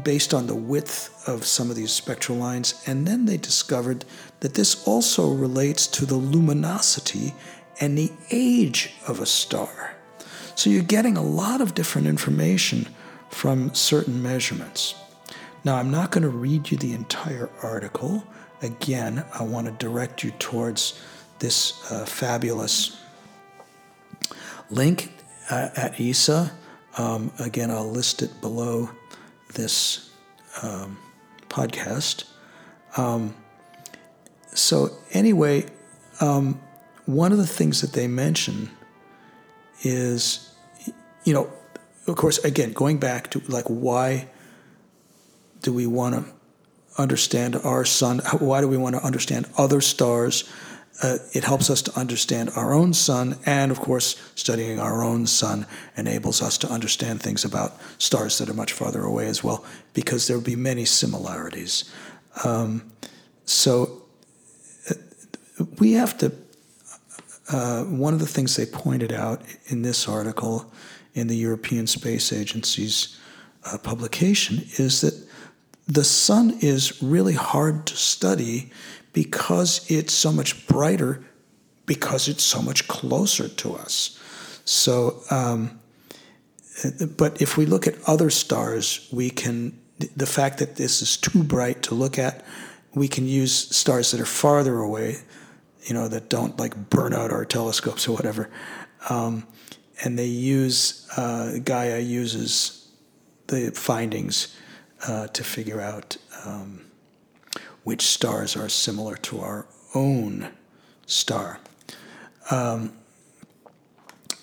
based 0.04 0.34
on 0.34 0.48
the 0.48 0.56
width 0.56 1.24
of 1.28 1.45
some 1.45 1.69
of 1.69 1.76
these 1.76 1.91
spectral 1.91 2.38
lines, 2.38 2.84
and 2.86 3.06
then 3.06 3.26
they 3.26 3.38
discovered 3.38 4.06
that 4.39 4.54
this 4.54 4.88
also 4.88 5.34
relates 5.34 5.88
to 5.88 6.06
the 6.06 6.15
luminosity 6.15 7.34
and 7.80 7.98
the 7.98 8.12
age 8.32 8.93
of 9.08 9.19
a 9.19 9.26
star. 9.26 9.95
So 10.56 10.69
you're 10.69 10.84
getting 10.84 11.17
a 11.17 11.24
lot 11.24 11.62
of 11.62 11.74
different 11.74 12.08
information 12.08 12.88
from 13.30 13.74
certain 13.74 14.22
measurements. 14.22 14.95
Now, 15.63 15.76
I'm 15.76 15.91
not 15.91 16.12
going 16.12 16.24
to 16.24 16.30
read 16.30 16.72
you 16.72 16.78
the 16.78 16.93
entire 16.93 17.50
article. 17.62 18.24
Again, 18.62 19.24
I 19.34 19.43
want 19.43 19.67
to 19.67 19.74
direct 19.74 20.24
you 20.24 20.32
towards 20.32 21.02
this 21.39 21.91
uh, 21.91 22.06
fabulous 22.06 23.00
link 24.69 25.12
uh, 25.50 25.69
at 25.76 26.00
ESA. 26.00 26.52
Um, 26.98 27.32
again, 27.39 27.72
I'll 27.72 27.89
list 27.89 28.22
it 28.22 28.41
below 28.41 28.89
this 29.54 30.12
um, 30.62 30.98
podcast. 31.50 32.26
Um, 32.98 33.36
so, 34.54 34.89
anyway, 35.12 35.65
um, 36.22 36.60
one 37.06 37.32
of 37.32 37.38
the 37.38 37.48
things 37.48 37.82
that 37.82 37.93
they 37.93 38.08
mention 38.08 38.69
is 39.82 40.50
you 41.24 41.34
know, 41.34 41.52
of 42.08 42.15
course, 42.15 42.38
again, 42.39 42.74
going 42.74 42.98
back 42.98 43.30
to 43.32 43.39
like 43.48 43.65
why 43.65 44.28
do 45.62 45.74
we 45.74 45.88
want 45.88 46.15
to 46.15 46.26
understand 46.98 47.56
our 47.56 47.86
sun? 47.86 48.19
Why 48.39 48.62
do 48.62 48.67
we 48.67 48.78
want 48.78 48.95
to 48.95 49.04
understand 49.04 49.48
other 49.58 49.82
stars? 49.82 50.50
Uh, 51.02 51.17
it 51.34 51.45
helps 51.45 51.69
us 51.69 51.82
to 51.82 51.98
understand 51.98 52.50
our 52.58 52.74
own 52.74 52.93
sun, 52.93 53.38
and 53.45 53.72
of 53.72 53.80
course, 53.80 54.17
studying 54.36 54.80
our 54.80 55.02
own 55.02 55.26
sun 55.26 55.65
enables 55.95 56.41
us 56.41 56.58
to 56.58 56.67
understand 56.67 57.22
things 57.22 57.45
about 57.45 57.80
stars 58.00 58.38
that 58.38 58.50
are 58.50 58.54
much 58.54 58.74
farther 58.74 59.04
away 59.04 59.28
as 59.28 59.41
well, 59.41 59.63
because 59.93 60.28
there 60.28 60.36
will 60.36 60.43
be 60.43 60.58
many 60.58 60.84
similarities. 60.84 61.89
Um, 62.43 62.91
so 63.45 64.04
uh, 64.89 65.65
we 65.80 65.93
have 65.93 66.17
to. 66.17 66.34
Uh, 67.52 67.84
one 67.86 68.13
of 68.13 68.19
the 68.19 68.28
things 68.28 68.56
they 68.56 68.65
pointed 68.65 69.12
out 69.12 69.41
in 69.67 69.82
this 69.82 70.08
article 70.08 70.72
in 71.15 71.28
the 71.28 71.36
European 71.36 71.88
Space 71.88 72.32
Agency's 72.32 73.17
uh, 73.65 73.78
publication 73.78 74.63
is 74.78 75.02
that 75.02 75.29
the 75.89 76.04
sun 76.04 76.56
is 76.62 77.02
really 77.02 77.34
hard 77.34 77.88
to 77.88 77.97
study 77.97 78.71
because 79.12 79.89
it's 79.89 80.13
so 80.13 80.32
much 80.32 80.67
brighter, 80.67 81.25
because 81.88 82.28
it's 82.28 82.43
so 82.43 82.62
much 82.62 82.88
closer 82.88 83.49
to 83.49 83.73
us. 83.73 84.19
So, 84.65 85.23
um, 85.32 85.80
but 87.17 87.41
if 87.41 87.58
we 87.58 87.65
look 87.65 87.88
at 87.88 87.95
other 88.06 88.30
stars, 88.30 89.10
we 89.12 89.32
can, 89.32 89.80
the 90.15 90.28
fact 90.28 90.60
that 90.60 90.75
this 90.75 91.02
is 91.02 91.17
too 91.17 91.43
bright 91.43 91.82
to 91.84 91.95
look 91.95 92.19
at, 92.19 92.45
we 92.93 93.08
can 93.08 93.28
use 93.28 93.54
stars 93.75 94.12
that 94.12 94.21
are 94.21 94.25
farther 94.25 94.78
away, 94.78 95.17
you 95.86 95.95
know, 95.95 96.08
that 96.08 96.30
don't 96.30 96.60
like 96.60 96.91
burn 96.91 97.15
out 97.15 97.32
our 97.32 97.45
telescopes 97.45 98.08
or 98.08 98.15
whatever. 98.15 98.52
Um, 99.10 99.47
and 100.04 100.19
they 100.19 100.28
use, 100.28 101.10
uh, 101.17 101.58
Gaia 101.63 101.99
uses 101.99 102.88
the 103.47 103.71
findings 103.71 104.56
uh, 105.07 105.27
to 105.27 105.43
figure 105.43 105.81
out 105.81 106.17
um, 106.45 106.85
which 107.83 108.01
stars 108.01 108.55
are 108.55 108.69
similar 108.69 109.15
to 109.17 109.39
our 109.39 109.67
own 109.95 110.49
star. 111.05 111.59
Um, 112.51 112.93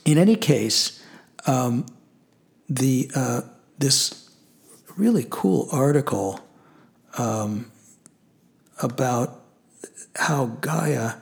in 0.05 0.19
any 0.19 0.37
case, 0.37 1.03
um, 1.47 1.87
the 2.69 3.11
uh, 3.15 3.43
this 3.79 4.31
really 4.97 5.27
cool 5.29 5.69
article 5.71 6.41
um, 7.19 7.71
about 8.83 9.41
how 10.17 10.47
Gaia 10.47 11.15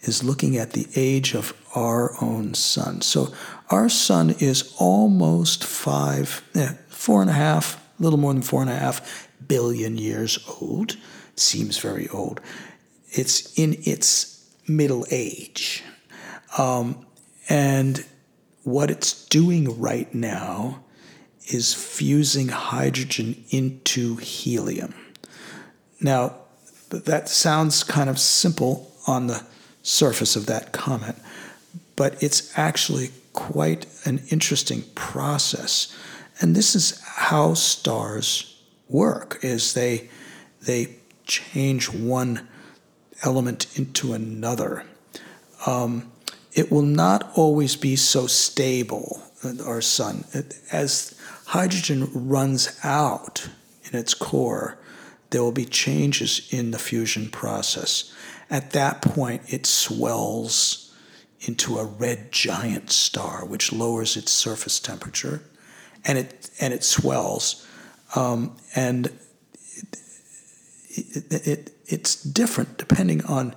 is 0.00 0.24
looking 0.24 0.56
at 0.56 0.72
the 0.72 0.86
age 0.96 1.34
of 1.34 1.52
our 1.74 2.14
own 2.22 2.54
sun. 2.54 3.00
So 3.02 3.32
our 3.70 3.88
sun 3.88 4.30
is 4.38 4.74
almost 4.78 5.64
five, 5.64 6.42
eh, 6.54 6.74
four 6.88 7.20
and 7.20 7.30
a 7.30 7.34
half, 7.34 7.84
a 7.98 8.02
little 8.02 8.18
more 8.18 8.32
than 8.32 8.42
four 8.42 8.60
and 8.62 8.70
a 8.70 8.76
half 8.76 9.28
billion 9.46 9.98
years 9.98 10.38
old. 10.60 10.96
Seems 11.36 11.78
very 11.78 12.08
old. 12.08 12.40
It's 13.10 13.58
in 13.58 13.76
its 13.84 14.50
middle 14.66 15.06
age. 15.10 15.82
Um, 16.56 17.06
and 17.48 18.04
what 18.64 18.90
it's 18.90 19.26
doing 19.26 19.80
right 19.80 20.12
now 20.14 20.82
is 21.46 21.72
fusing 21.72 22.48
hydrogen 22.48 23.44
into 23.50 24.16
helium. 24.16 24.94
Now, 26.00 26.34
that 26.90 27.28
sounds 27.28 27.82
kind 27.82 28.10
of 28.10 28.18
simple 28.18 28.92
on 29.06 29.26
the 29.26 29.44
surface 29.82 30.36
of 30.36 30.46
that 30.46 30.72
comment, 30.72 31.16
but 31.96 32.22
it's 32.22 32.56
actually 32.58 33.10
quite 33.32 33.86
an 34.04 34.22
interesting 34.30 34.82
process. 34.94 35.94
And 36.40 36.54
this 36.54 36.74
is 36.74 37.00
how 37.00 37.54
stars 37.54 38.60
work 38.88 39.38
is 39.42 39.74
they 39.74 40.08
they 40.62 40.96
change 41.24 41.90
one 41.90 42.48
element 43.22 43.78
into 43.78 44.12
another. 44.12 44.84
Um, 45.66 46.10
it 46.52 46.70
will 46.72 46.82
not 46.82 47.30
always 47.36 47.76
be 47.76 47.96
so 47.96 48.26
stable, 48.26 49.22
our 49.64 49.80
sun. 49.80 50.24
As 50.72 51.18
hydrogen 51.46 52.10
runs 52.12 52.78
out 52.82 53.48
in 53.84 53.98
its 53.98 54.14
core, 54.14 54.78
there 55.30 55.42
will 55.42 55.52
be 55.52 55.64
changes 55.64 56.48
in 56.50 56.70
the 56.70 56.78
fusion 56.78 57.28
process. 57.28 58.12
At 58.50 58.70
that 58.70 59.02
point, 59.02 59.52
it 59.52 59.66
swells 59.66 60.94
into 61.40 61.78
a 61.78 61.84
red 61.84 62.32
giant 62.32 62.90
star, 62.90 63.44
which 63.44 63.72
lowers 63.72 64.16
its 64.16 64.32
surface 64.32 64.80
temperature, 64.80 65.42
and 66.08 66.18
it 66.18 66.50
and 66.60 66.74
it 66.74 66.82
swells, 66.82 67.64
um, 68.16 68.56
and 68.74 69.06
it, 69.76 69.96
it, 71.30 71.46
it, 71.46 71.70
it's 71.86 72.16
different 72.24 72.78
depending 72.78 73.24
on 73.26 73.54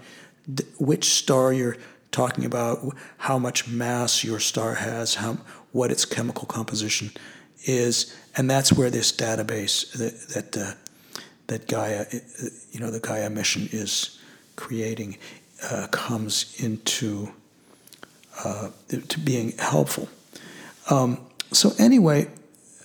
which 0.78 1.06
star 1.06 1.52
you're 1.54 1.78
talking 2.12 2.46
about 2.46 2.96
how 3.18 3.40
much 3.40 3.68
mass 3.68 4.24
your 4.24 4.40
star 4.40 4.76
has, 4.76 5.16
how, 5.16 5.38
what 5.72 5.90
its 5.92 6.06
chemical 6.06 6.46
composition 6.46 7.10
is, 7.66 8.16
and 8.36 8.50
that's 8.50 8.74
where 8.74 8.90
this 8.90 9.12
database 9.12 9.94
that 9.94 10.52
that, 10.52 10.58
uh, 10.58 10.74
that 11.48 11.68
Gaia, 11.68 12.06
you 12.72 12.80
know, 12.80 12.92
the 12.92 13.00
Gaia 13.00 13.30
mission 13.30 13.70
is 13.72 14.20
creating, 14.56 15.18
uh, 15.70 15.88
comes 15.88 16.56
into 16.62 17.32
uh, 18.44 18.70
to 18.90 19.20
being 19.20 19.54
helpful. 19.58 20.10
Um, 20.90 21.18
so 21.52 21.72
anyway, 21.78 22.28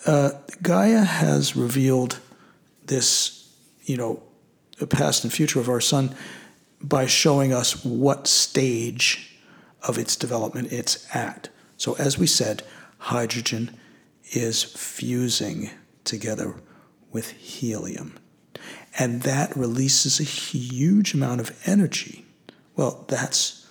uh, 0.06 0.30
Gaia 0.62 1.04
has 1.04 1.56
revealed 1.56 2.20
this, 2.84 3.52
you 3.84 3.96
know, 3.96 4.22
the 4.78 4.86
past 4.86 5.24
and 5.24 5.32
future 5.32 5.60
of 5.60 5.68
our 5.68 5.80
sun 5.80 6.14
by 6.80 7.06
showing 7.06 7.52
us 7.52 7.84
what 7.84 8.26
stage 8.26 9.38
of 9.82 9.98
its 9.98 10.16
development 10.16 10.72
it's 10.72 11.06
at. 11.14 11.48
So, 11.76 11.94
as 11.96 12.18
we 12.18 12.26
said, 12.26 12.62
hydrogen 12.98 13.76
is 14.32 14.62
fusing 14.62 15.70
together 16.04 16.54
with 17.12 17.30
helium. 17.32 18.18
And 18.98 19.22
that 19.22 19.54
releases 19.56 20.20
a 20.20 20.24
huge 20.24 21.14
amount 21.14 21.40
of 21.40 21.58
energy. 21.66 22.24
Well, 22.76 23.04
that's 23.08 23.66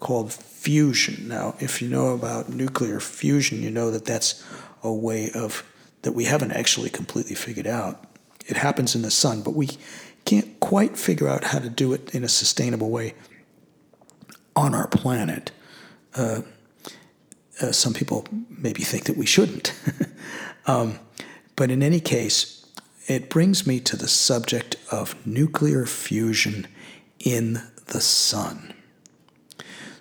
called 0.00 0.32
fusion. 0.32 1.28
Now, 1.28 1.54
if 1.60 1.80
you 1.80 1.88
know 1.88 2.08
about 2.08 2.48
nuclear 2.48 3.00
fusion, 3.00 3.62
you 3.62 3.70
know 3.70 3.90
that 3.90 4.04
that's 4.04 4.44
a 4.82 4.92
way 4.92 5.30
of 5.32 5.64
that 6.02 6.12
we 6.12 6.24
haven't 6.24 6.52
actually 6.52 6.90
completely 6.90 7.34
figured 7.34 7.66
out. 7.66 8.04
It 8.46 8.56
happens 8.56 8.94
in 8.94 9.02
the 9.02 9.10
sun, 9.10 9.42
but 9.42 9.54
we 9.54 9.68
can't 10.24 10.58
quite 10.60 10.96
figure 10.96 11.28
out 11.28 11.44
how 11.44 11.58
to 11.58 11.68
do 11.68 11.92
it 11.92 12.14
in 12.14 12.24
a 12.24 12.28
sustainable 12.28 12.90
way 12.90 13.14
on 14.56 14.74
our 14.74 14.88
planet. 14.88 15.50
Uh, 16.14 16.42
uh, 17.60 17.72
some 17.72 17.92
people 17.92 18.26
maybe 18.48 18.82
think 18.82 19.04
that 19.04 19.16
we 19.16 19.26
shouldn't. 19.26 19.74
um, 20.66 20.98
but 21.56 21.70
in 21.70 21.82
any 21.82 22.00
case, 22.00 22.64
it 23.06 23.28
brings 23.28 23.66
me 23.66 23.80
to 23.80 23.96
the 23.96 24.08
subject 24.08 24.76
of 24.90 25.14
nuclear 25.26 25.84
fusion 25.84 26.66
in 27.18 27.60
the 27.86 28.00
sun. 28.00 28.72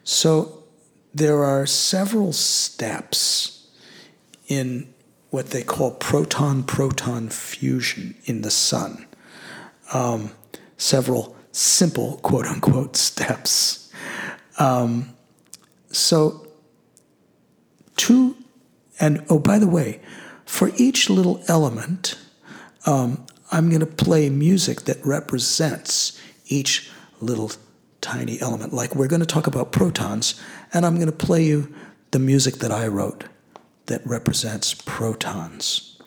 So 0.04 0.64
there 1.14 1.44
are 1.44 1.66
several 1.66 2.34
steps 2.34 3.59
in 4.50 4.94
what 5.30 5.52
they 5.52 5.64
call 5.64 5.92
proton 5.92 6.64
proton 6.64 7.30
fusion 7.30 8.16
in 8.26 8.42
the 8.42 8.52
sun 8.52 9.06
um, 9.94 10.32
several 10.78 11.36
simple 11.52 12.18
quote 12.18 12.46
unquote 12.46 12.96
steps. 12.96 13.92
Um, 14.58 15.16
so, 15.92 16.48
two, 17.96 18.36
and 19.00 19.24
oh, 19.30 19.40
by 19.40 19.60
the 19.60 19.68
way, 19.68 20.02
for 20.46 20.72
each 20.78 21.10
little 21.10 21.42
element, 21.48 22.18
um, 22.86 23.26
I'm 23.52 23.70
going 23.70 23.80
to 23.80 23.86
play 23.86 24.30
music 24.30 24.82
that 24.82 25.04
represents 25.06 26.20
each 26.48 26.92
little 27.22 27.52
tiny 28.02 28.40
element. 28.42 28.74
Like 28.74 28.96
we're 28.96 29.08
going 29.08 29.22
to 29.22 29.26
talk 29.26 29.48
about 29.48 29.72
protons, 29.72 30.40
and 30.74 30.86
I'm 30.86 30.96
going 30.96 31.08
to 31.08 31.12
play 31.12 31.44
you 31.44 31.74
the 32.12 32.20
music 32.20 32.56
that 32.56 32.72
I 32.72 32.88
wrote 32.88 33.26
that 33.90 34.06
represents 34.06 34.74
protons. 34.74 36.00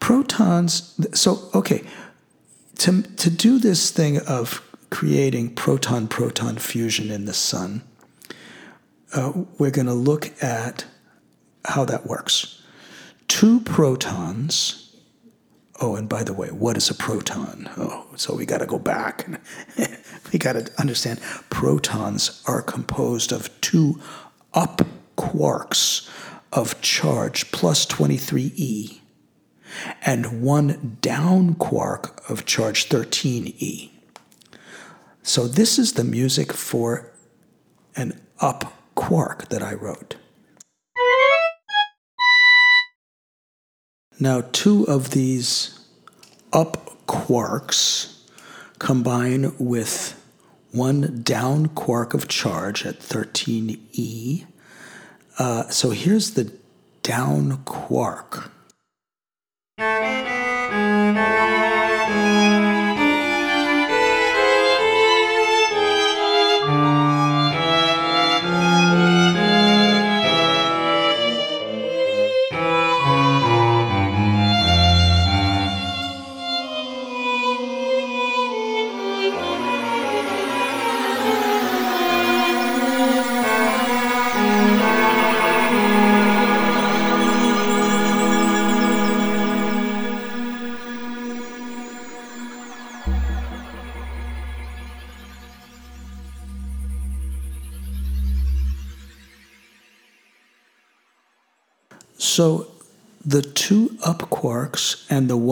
Protons, 0.00 0.98
so, 1.12 1.50
okay, 1.54 1.84
to, 2.78 3.02
to 3.02 3.30
do 3.30 3.58
this 3.58 3.90
thing 3.90 4.18
of 4.26 4.62
creating 4.90 5.54
proton 5.54 6.08
proton 6.08 6.56
fusion 6.56 7.10
in 7.10 7.24
the 7.26 7.34
sun, 7.34 7.82
uh, 9.14 9.32
we're 9.58 9.70
going 9.70 9.86
to 9.86 9.94
look 9.94 10.42
at 10.42 10.84
how 11.64 11.84
that 11.84 12.06
works. 12.06 12.62
Two 13.28 13.60
protons. 13.60 14.94
Oh, 15.80 15.96
and 15.96 16.08
by 16.08 16.22
the 16.22 16.32
way, 16.32 16.48
what 16.48 16.76
is 16.76 16.88
a 16.88 16.94
proton? 16.94 17.68
Oh, 17.76 18.06
so 18.16 18.34
we 18.34 18.46
got 18.46 18.58
to 18.58 18.66
go 18.66 18.78
back. 18.78 19.26
we 20.32 20.38
got 20.38 20.52
to 20.54 20.70
understand 20.78 21.20
protons 21.50 22.42
are 22.46 22.62
composed 22.62 23.32
of 23.32 23.60
two 23.60 24.00
up 24.54 24.80
quarks 25.16 26.08
of 26.56 26.80
charge 26.80 27.52
plus 27.52 27.84
23e 27.86 29.00
and 30.04 30.42
one 30.42 30.96
down 31.02 31.54
quark 31.54 32.28
of 32.30 32.46
charge 32.46 32.88
13e. 32.88 33.90
So 35.22 35.46
this 35.46 35.78
is 35.78 35.92
the 35.92 36.04
music 36.04 36.52
for 36.52 37.12
an 37.94 38.18
up 38.40 38.72
quark 38.94 39.48
that 39.50 39.62
I 39.62 39.74
wrote. 39.74 40.16
Now, 44.18 44.42
two 44.52 44.84
of 44.84 45.10
these 45.10 45.78
up 46.52 47.06
quarks 47.06 48.18
combine 48.78 49.52
with 49.58 50.18
one 50.72 51.22
down 51.22 51.66
quark 51.68 52.14
of 52.14 52.28
charge 52.28 52.86
at 52.86 53.00
13e. 53.00 54.46
Uh, 55.38 55.68
so 55.68 55.90
here's 55.90 56.32
the 56.32 56.50
down 57.02 57.62
quark. 57.64 58.50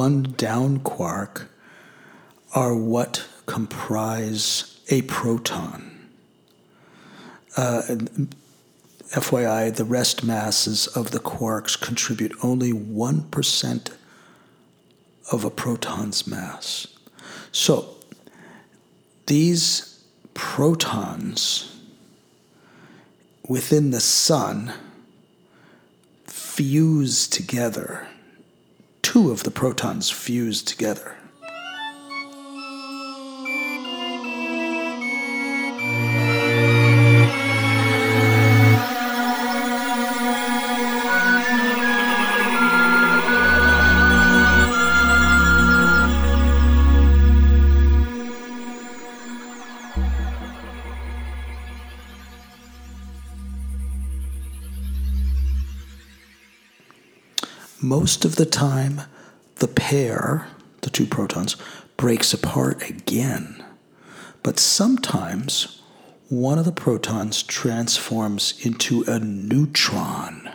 One 0.05 0.35
down 0.37 0.81
quark 0.81 1.49
are 2.55 2.77
what 2.77 3.27
comprise 3.47 4.79
a 4.91 5.01
proton. 5.03 6.11
Uh, 7.57 7.81
FYI, 9.13 9.75
the 9.75 9.85
rest 9.87 10.23
masses 10.23 10.87
of 10.89 11.13
the 11.13 11.19
quarks 11.19 11.81
contribute 11.81 12.33
only 12.43 12.71
1% 12.71 13.93
of 15.33 15.43
a 15.43 15.51
proton's 15.51 16.27
mass. 16.27 16.87
So, 17.51 17.95
these 19.25 20.05
protons 20.35 21.81
within 23.49 23.91
the 23.91 24.01
sun 24.01 24.75
fuse 26.27 27.27
together. 27.27 28.09
Two 29.15 29.31
of 29.31 29.45
the 29.45 29.51
protons 29.53 30.11
fuse 30.11 30.61
together. 30.61 31.17
Most 58.05 58.27
of 58.27 58.37
the 58.37 58.45
time, 58.45 59.01
the 59.61 59.67
pair, 59.67 60.47
the 60.83 60.91
two 60.91 61.07
protons, 61.07 61.57
breaks 61.97 62.35
apart 62.35 62.87
again. 62.91 63.65
But 64.43 64.59
sometimes 64.59 65.81
one 66.29 66.59
of 66.59 66.67
the 66.67 66.71
protons 66.71 67.43
transforms 67.43 68.61
into 68.61 69.05
a 69.05 69.19
neutron. 69.21 70.51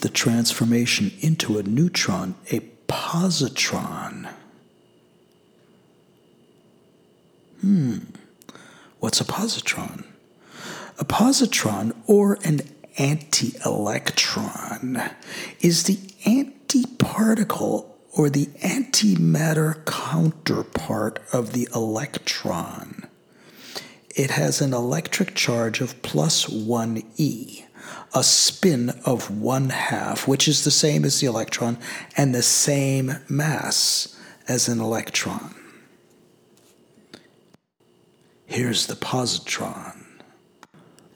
The 0.00 0.08
transformation 0.08 1.12
into 1.20 1.58
a 1.58 1.62
neutron, 1.62 2.36
a 2.50 2.60
positron. 2.86 4.28
Hmm, 7.60 7.98
what's 9.00 9.20
a 9.20 9.24
positron? 9.24 10.04
A 10.98 11.04
positron, 11.04 11.94
or 12.06 12.38
an 12.44 12.60
anti 12.96 13.54
electron, 13.64 15.02
is 15.60 15.84
the 15.84 15.96
antiparticle 16.24 17.86
or 18.12 18.30
the 18.30 18.46
antimatter 18.62 19.84
counterpart 19.84 21.20
of 21.32 21.52
the 21.52 21.68
electron 21.74 23.08
it 24.18 24.32
has 24.32 24.60
an 24.60 24.74
electric 24.74 25.36
charge 25.36 25.80
of 25.80 26.02
plus 26.02 26.46
1e, 26.46 27.64
a 28.14 28.22
spin 28.22 28.90
of 29.04 29.30
one 29.30 29.70
half, 29.70 30.26
which 30.26 30.48
is 30.48 30.64
the 30.64 30.70
same 30.70 31.04
as 31.04 31.20
the 31.20 31.26
electron 31.26 31.78
and 32.16 32.34
the 32.34 32.42
same 32.42 33.12
mass 33.28 34.18
as 34.46 34.68
an 34.68 34.80
electron. 34.80 35.54
Here's 38.46 38.86
the 38.86 38.94
positron. 38.94 40.04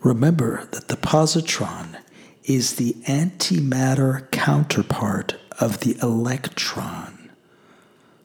Remember 0.01 0.69
that 0.73 0.89
the 0.89 0.97
positron 0.97 1.97
is 2.45 2.77
the 2.77 2.93
antimatter 3.07 4.31
counterpart 4.31 5.37
of 5.61 5.81
the 5.81 5.97
electron. 6.03 7.31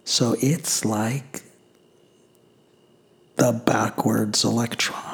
So 0.04 0.36
it's 0.42 0.84
like 0.84 1.44
the 3.36 3.54
backwards 3.54 4.44
electron. 4.44 5.07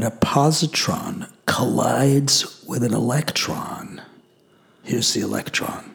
When 0.00 0.10
a 0.10 0.16
positron 0.16 1.28
collides 1.44 2.64
with 2.66 2.82
an 2.82 2.94
electron, 2.94 4.00
here's 4.82 5.12
the 5.12 5.20
electron. 5.20 5.89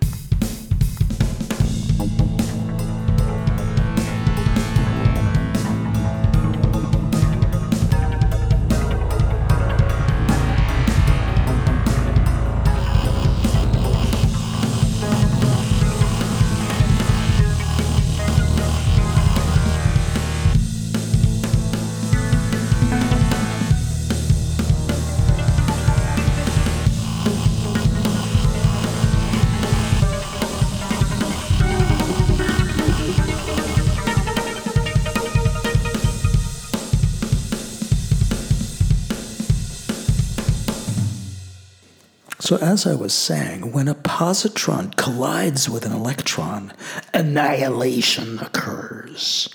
So, 42.45 42.57
as 42.57 42.85
I 42.85 42.93
was 42.93 43.11
saying, 43.11 43.71
when 43.71 43.87
a 43.87 43.95
positron 43.95 44.95
collides 44.97 45.67
with 45.67 45.83
an 45.83 45.91
electron, 45.91 46.73
annihilation 47.11 48.37
occurs 48.37 49.49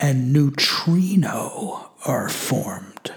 and 0.00 0.32
neutrino 0.32 1.92
are 2.04 2.28
formed. 2.28 3.12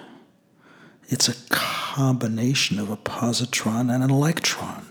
It's 1.07 1.28
a 1.28 1.49
combination 1.49 2.78
of 2.78 2.91
a 2.91 2.97
positron 2.97 3.91
and 3.91 4.03
an 4.03 4.11
electron. 4.11 4.86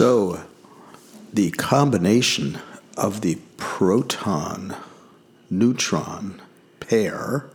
So, 0.00 0.40
the 1.30 1.50
combination 1.50 2.58
of 2.96 3.20
the 3.20 3.36
proton 3.58 4.74
neutron 5.50 6.40
pair, 6.80 7.50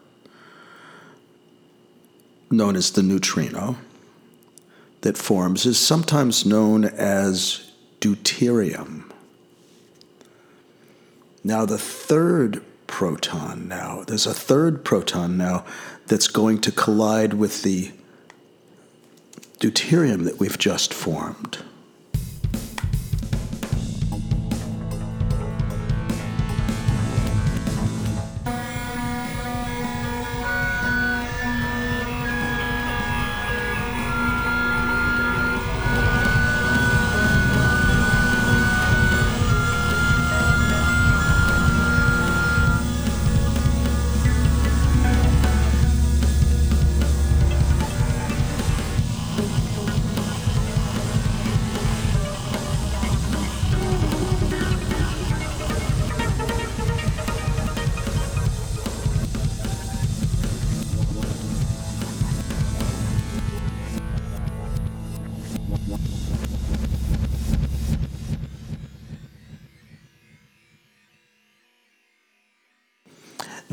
known 2.52 2.76
as 2.76 2.92
the 2.92 3.02
neutrino, 3.02 3.78
that 5.02 5.18
forms 5.18 5.66
is 5.66 5.80
sometimes 5.80 6.46
known 6.46 6.86
as 6.86 7.72
deuterium. 8.00 9.12
Now, 11.44 11.66
the 11.66 11.80
third 11.80 12.64
proton 12.86 13.68
now, 13.68 14.04
there's 14.04 14.28
a 14.28 14.36
third 14.36 14.86
proton 14.86 15.36
now 15.36 15.66
that's 16.06 16.28
going 16.28 16.62
to 16.62 16.72
collide 16.72 17.34
with 17.34 17.64
the 17.64 17.92
deuterium 19.60 20.26
that 20.26 20.40
we've 20.40 20.60
just 20.60 20.94
formed. 20.94 21.64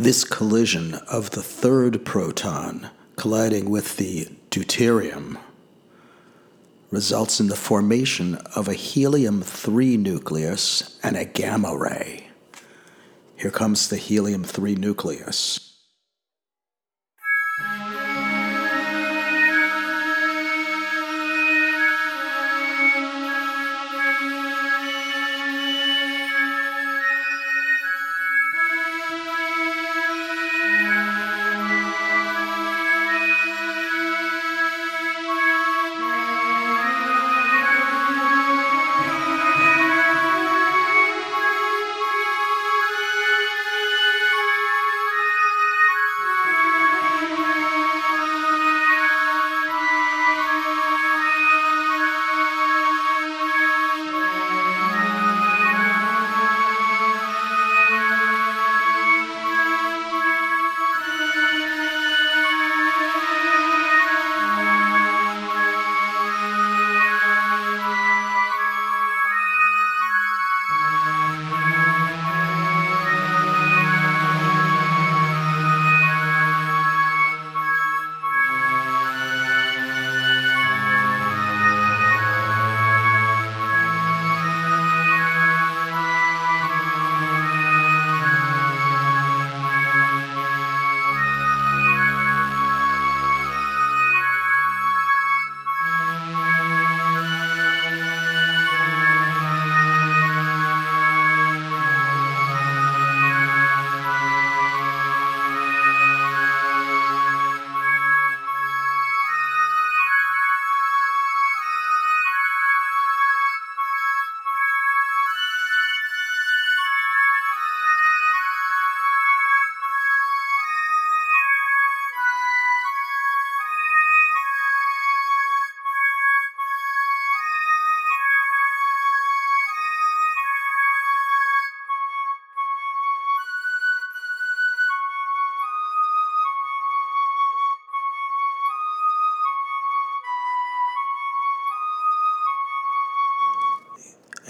This 0.02 0.24
collision 0.24 0.94
of 0.94 1.30
the 1.30 1.44
third 1.44 2.04
proton 2.04 2.90
colliding 3.14 3.70
with 3.70 3.98
the 3.98 4.26
deuterium 4.50 5.38
results 6.90 7.38
in 7.38 7.46
the 7.46 7.54
formation 7.54 8.34
of 8.56 8.66
a 8.66 8.74
helium 8.74 9.42
3 9.42 9.96
nucleus 9.96 10.98
and 11.04 11.16
a 11.16 11.24
gamma 11.24 11.76
ray. 11.76 12.30
Here 13.36 13.52
comes 13.52 13.88
the 13.88 13.96
helium 13.96 14.42
3 14.42 14.74
nucleus. 14.74 15.71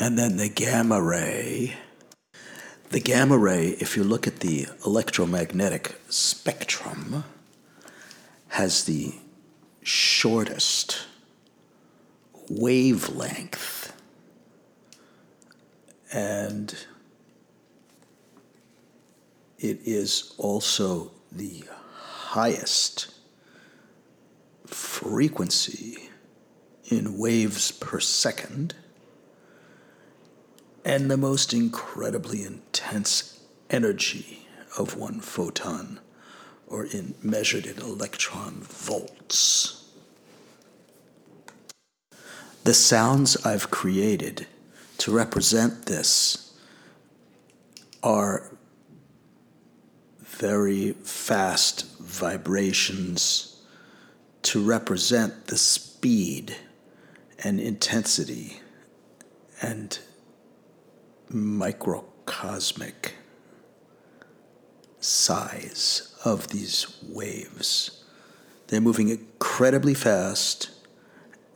And 0.03 0.19
then 0.19 0.37
the 0.37 0.49
gamma 0.49 1.01
ray. 1.01 1.77
The 2.91 2.99
gamma 2.99 3.39
ray, 3.39 3.69
if 3.79 3.97
you 3.97 4.03
look 4.03 4.27
at 4.27 4.41
the 4.41 4.67
electromagnetic 4.85 5.95
spectrum, 6.09 7.23
has 8.49 8.83
the 8.83 9.15
shortest 9.85 11.07
wavelength. 12.49 13.93
And 16.13 16.75
it 19.61 19.79
is 19.85 20.35
also 20.37 21.13
the 21.31 21.63
highest 21.95 23.15
frequency 24.67 26.09
in 26.87 27.19
waves 27.19 27.71
per 27.71 28.01
second 28.01 28.75
and 30.85 31.11
the 31.11 31.17
most 31.17 31.55
incredibly 31.55 32.43
intense 32.45 33.41
energy 33.71 34.47
of 34.79 34.97
one 34.97 35.21
photon, 35.21 36.01
or 36.67 36.85
in 36.85 37.15
measured 37.23 37.67
in 37.67 37.79
electron 37.79 38.61
volts. 38.63 39.91
The 42.65 42.75
sounds 42.75 43.37
I've 43.45 43.71
created 43.71 44.47
to 44.99 45.13
represent 45.13 45.87
this 45.87 46.55
are 48.03 48.53
very 50.21 50.93
fast 50.93 51.99
vibrations 51.99 53.63
to 54.43 54.63
represent 54.63 55.47
the 55.47 55.59
speed 55.59 56.57
and 57.45 57.61
intensity 57.61 58.61
and 59.61 59.99
microcosmic 61.33 63.15
size 65.01 66.15
of 66.25 66.49
these 66.49 66.97
waves. 67.09 68.05
They're 68.69 68.81
moving 68.81 69.09
incredibly 69.09 69.95
fast 69.95 70.71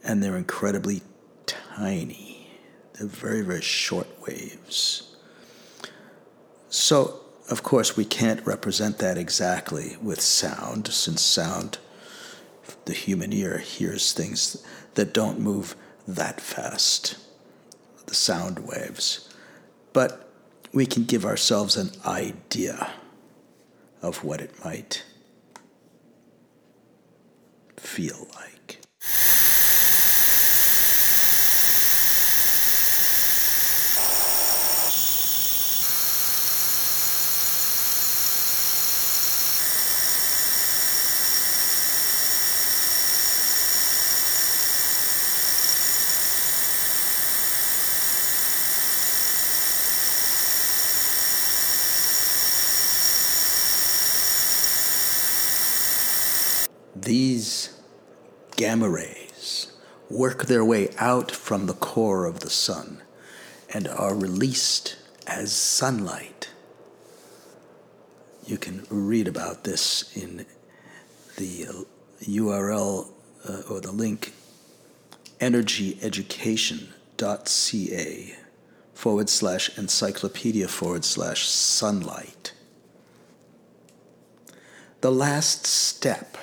and 0.05 0.23
they're 0.23 0.37
incredibly 0.37 1.03
tiny. 1.47 2.51
They're 2.95 3.07
very, 3.07 3.43
very 3.43 3.63
short 3.63 4.07
waves. 4.27 5.17
So, 6.69 7.21
of 7.49 7.63
course, 7.63 7.97
we 7.97 8.05
can't 8.05 8.45
represent 8.45 8.99
that 8.99 9.17
exactly 9.17 9.97
with 10.03 10.21
sound, 10.21 10.89
since 10.89 11.23
sound, 11.23 11.79
the 12.87 12.93
human 12.93 13.33
ear 13.33 13.59
hears 13.59 14.13
things 14.13 14.65
that 14.95 15.13
don't 15.13 15.41
move 15.41 15.77
that 16.07 16.41
fast, 16.41 17.17
the 18.07 18.15
sound 18.15 18.61
waves. 18.61 19.29
But 19.97 20.29
we 20.75 20.85
can 20.85 21.05
give 21.05 21.25
ourselves 21.25 21.79
an 21.79 21.91
idea 22.05 22.91
of 24.03 24.23
what 24.25 24.43
it 24.43 24.53
might 24.63 25.03
feel 27.79 28.29
like. 28.35 28.47
These 56.99 57.79
gamma 58.67 58.91
rays 58.91 59.71
work 60.11 60.47
their 60.47 60.65
way 60.65 60.89
out 60.99 61.31
from 61.31 61.67
the 61.67 61.73
core 61.73 62.25
of 62.25 62.41
the 62.41 62.51
sun 62.51 63.01
and 63.73 63.87
are 63.87 64.13
released 64.13 64.97
as 65.25 65.53
sunlight. 65.53 66.51
You 68.45 68.59
can 68.59 68.85
read 68.91 69.29
about 69.29 69.63
this 69.63 70.11
in 70.17 70.47
the 71.37 71.87
URL 72.23 73.13
uh, 73.49 73.63
or 73.71 73.81
the 73.81 73.93
link 73.93 74.33
energyeducation.ca 75.39 78.35
forward 78.95 79.29
slash 79.29 79.79
encyclopedia 79.79 80.67
forward 80.67 81.05
slash 81.05 81.47
sunlight. 81.47 82.53
The 85.03 85.13
last 85.13 85.69
step 85.69 86.37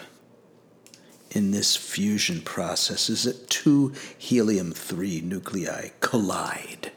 in 1.34 1.52
this 1.52 1.76
fusion 1.76 2.42
process 2.42 3.10
is 3.10 3.24
that 3.24 3.50
two 3.50 3.94
helium 4.18 4.72
3 4.72 5.22
nuclei 5.22 5.90
collide, 6.00 6.92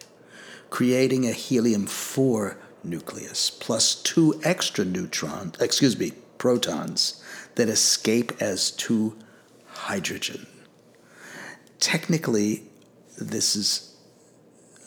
creating 0.71 1.27
a 1.27 1.33
helium 1.33 1.87
4 1.87 2.59
nucleus 2.85 3.51
plus 3.51 3.95
two 3.95 4.39
extra 4.45 4.85
neutrons, 4.85 5.57
excuse 5.61 5.99
me, 5.99 6.13
protons 6.39 7.23
that 7.55 7.69
escape 7.69 8.33
as 8.41 8.71
two 8.71 9.17
hydrogen. 9.67 10.47
Technically, 11.81 12.63
this 13.19 13.57
is 13.57 13.97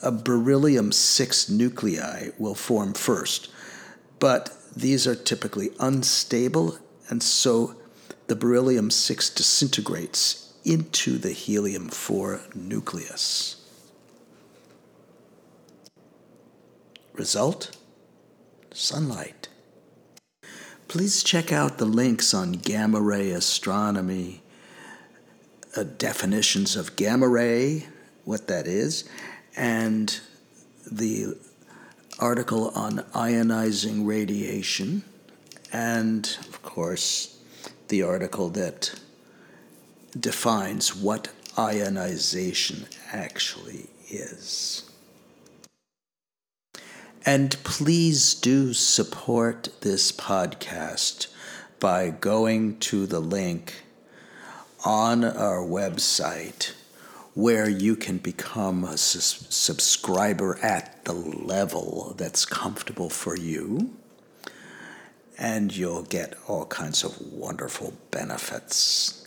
a 0.02 0.12
beryllium 0.12 0.92
6 0.92 1.50
nuclei 1.50 2.30
will 2.38 2.56
form 2.56 2.94
first, 2.94 3.50
but 4.20 4.56
these 4.76 5.08
are 5.08 5.16
typically 5.16 5.72
unstable 5.80 6.78
and 7.10 7.24
so 7.24 7.76
the 8.30 8.36
beryllium 8.36 8.92
6 8.92 9.32
disintegrates 9.32 10.54
into 10.64 11.18
the 11.18 11.32
helium 11.32 11.90
4 11.90 12.42
nucleus. 12.54 13.66
Result? 17.14 17.76
Sunlight. 18.72 19.50
Please 20.88 21.24
check 21.24 21.52
out 21.52 21.80
the 21.80 21.86
links 21.86 22.32
on 22.36 22.52
gamma 22.52 23.02
ray 23.02 23.32
astronomy, 23.32 24.44
uh, 25.76 25.84
definitions 25.98 26.76
of 26.76 26.96
gamma 26.96 27.28
ray, 27.28 27.88
what 28.26 28.48
that 28.48 28.68
is, 28.68 29.10
and 29.58 30.20
the 30.90 31.36
article 32.20 32.70
on 32.76 33.00
ionizing 33.16 34.06
radiation, 34.06 35.04
and 35.74 36.38
of 36.48 36.62
course, 36.62 37.39
the 37.90 38.04
article 38.04 38.50
that 38.50 39.00
defines 40.18 40.96
what 40.96 41.30
ionization 41.58 42.86
actually 43.12 43.90
is. 44.10 44.90
And 47.26 47.62
please 47.64 48.34
do 48.34 48.74
support 48.74 49.70
this 49.82 50.12
podcast 50.12 51.28
by 51.80 52.10
going 52.10 52.80
to 52.80 53.06
the 53.06 53.20
link 53.20 53.84
on 54.86 55.24
our 55.24 55.60
website 55.60 56.74
where 57.34 57.70
you 57.70 57.96
can 57.96 58.18
become 58.18 58.84
a 58.84 58.98
subscriber 58.98 60.58
at 60.62 61.04
the 61.06 61.14
level 61.14 62.14
that's 62.18 62.46
comfortable 62.46 63.10
for 63.10 63.38
you 63.38 63.94
and 65.40 65.76
you'll 65.76 66.04
get 66.04 66.36
all 66.48 66.66
kinds 66.66 67.04
of 67.04 67.20
wonderful 67.32 67.94
benefits. 68.12 69.26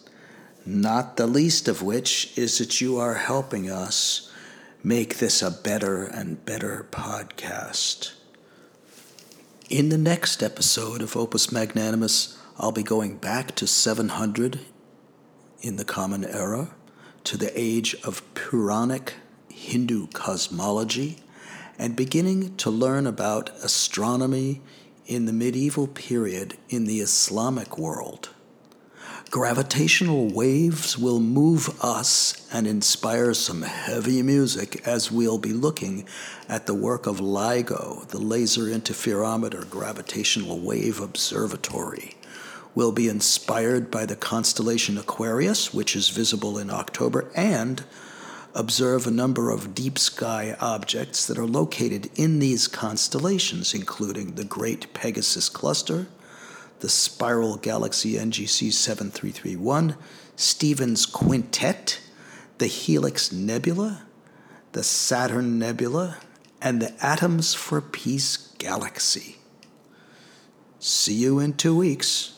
Not 0.66 1.16
the 1.16 1.26
least 1.26 1.68
of 1.68 1.82
which 1.82 2.36
is 2.36 2.58
that 2.58 2.82
you 2.82 2.98
are 2.98 3.14
helping 3.14 3.70
us 3.70 4.30
make 4.84 5.18
this 5.18 5.40
a 5.40 5.50
better 5.50 6.04
and 6.04 6.44
better 6.44 6.86
podcast. 6.90 8.12
In 9.70 9.88
the 9.88 9.98
next 9.98 10.42
episode 10.42 11.00
of 11.00 11.16
Opus 11.16 11.50
Magnanimous, 11.50 12.38
I'll 12.58 12.72
be 12.72 12.82
going 12.82 13.16
back 13.16 13.54
to 13.56 13.66
700 13.66 14.60
in 15.62 15.76
the 15.76 15.84
Common 15.84 16.26
Era, 16.26 16.74
to 17.24 17.38
the 17.38 17.58
age 17.58 17.94
of 18.04 18.22
Puranic 18.34 19.14
Hindu 19.48 20.08
cosmology, 20.08 21.20
and 21.78 21.96
beginning 21.96 22.54
to 22.56 22.68
learn 22.68 23.06
about 23.06 23.48
astronomy 23.64 24.60
in 25.14 25.26
the 25.26 25.32
medieval 25.32 25.86
period 25.86 26.56
in 26.68 26.84
the 26.84 27.00
Islamic 27.00 27.78
world. 27.78 28.30
Gravitational 29.30 30.28
waves 30.28 30.98
will 30.98 31.18
move 31.18 31.82
us 31.82 32.46
and 32.52 32.66
inspire 32.66 33.32
some 33.32 33.62
heavy 33.62 34.22
music 34.22 34.86
as 34.86 35.10
we'll 35.10 35.38
be 35.38 35.52
looking 35.52 36.06
at 36.48 36.66
the 36.66 36.74
work 36.74 37.06
of 37.06 37.18
LIGO, 37.18 38.06
the 38.08 38.18
Laser 38.18 38.64
Interferometer 38.64 39.68
Gravitational 39.70 40.60
Wave 40.60 41.00
Observatory. 41.00 42.16
We'll 42.74 42.92
be 42.92 43.08
inspired 43.08 43.90
by 43.90 44.06
the 44.06 44.16
constellation 44.16 44.98
Aquarius, 44.98 45.72
which 45.72 45.96
is 45.96 46.10
visible 46.10 46.58
in 46.58 46.70
October, 46.70 47.30
and 47.34 47.84
observe 48.54 49.06
a 49.06 49.10
number 49.10 49.50
of 49.50 49.74
deep 49.74 49.98
sky 49.98 50.56
objects 50.60 51.26
that 51.26 51.38
are 51.38 51.46
located 51.46 52.10
in 52.16 52.38
these 52.38 52.68
constellations, 52.68 53.74
including 53.74 54.34
the 54.34 54.44
Great 54.44 54.92
Pegasus 54.94 55.48
Cluster, 55.48 56.06
the 56.80 56.88
Spiral 56.88 57.56
Galaxy 57.56 58.14
NGC 58.14 58.72
7331, 58.72 59.96
Stephan's 60.36 61.06
Quintet, 61.06 62.00
the 62.58 62.66
Helix 62.66 63.32
Nebula, 63.32 64.02
the 64.72 64.82
Saturn 64.82 65.58
Nebula, 65.58 66.18
and 66.60 66.80
the 66.80 66.94
Atoms 67.04 67.54
for 67.54 67.80
Peace 67.80 68.36
Galaxy. 68.58 69.36
See 70.78 71.14
you 71.14 71.38
in 71.38 71.54
two 71.54 71.76
weeks. 71.76 72.31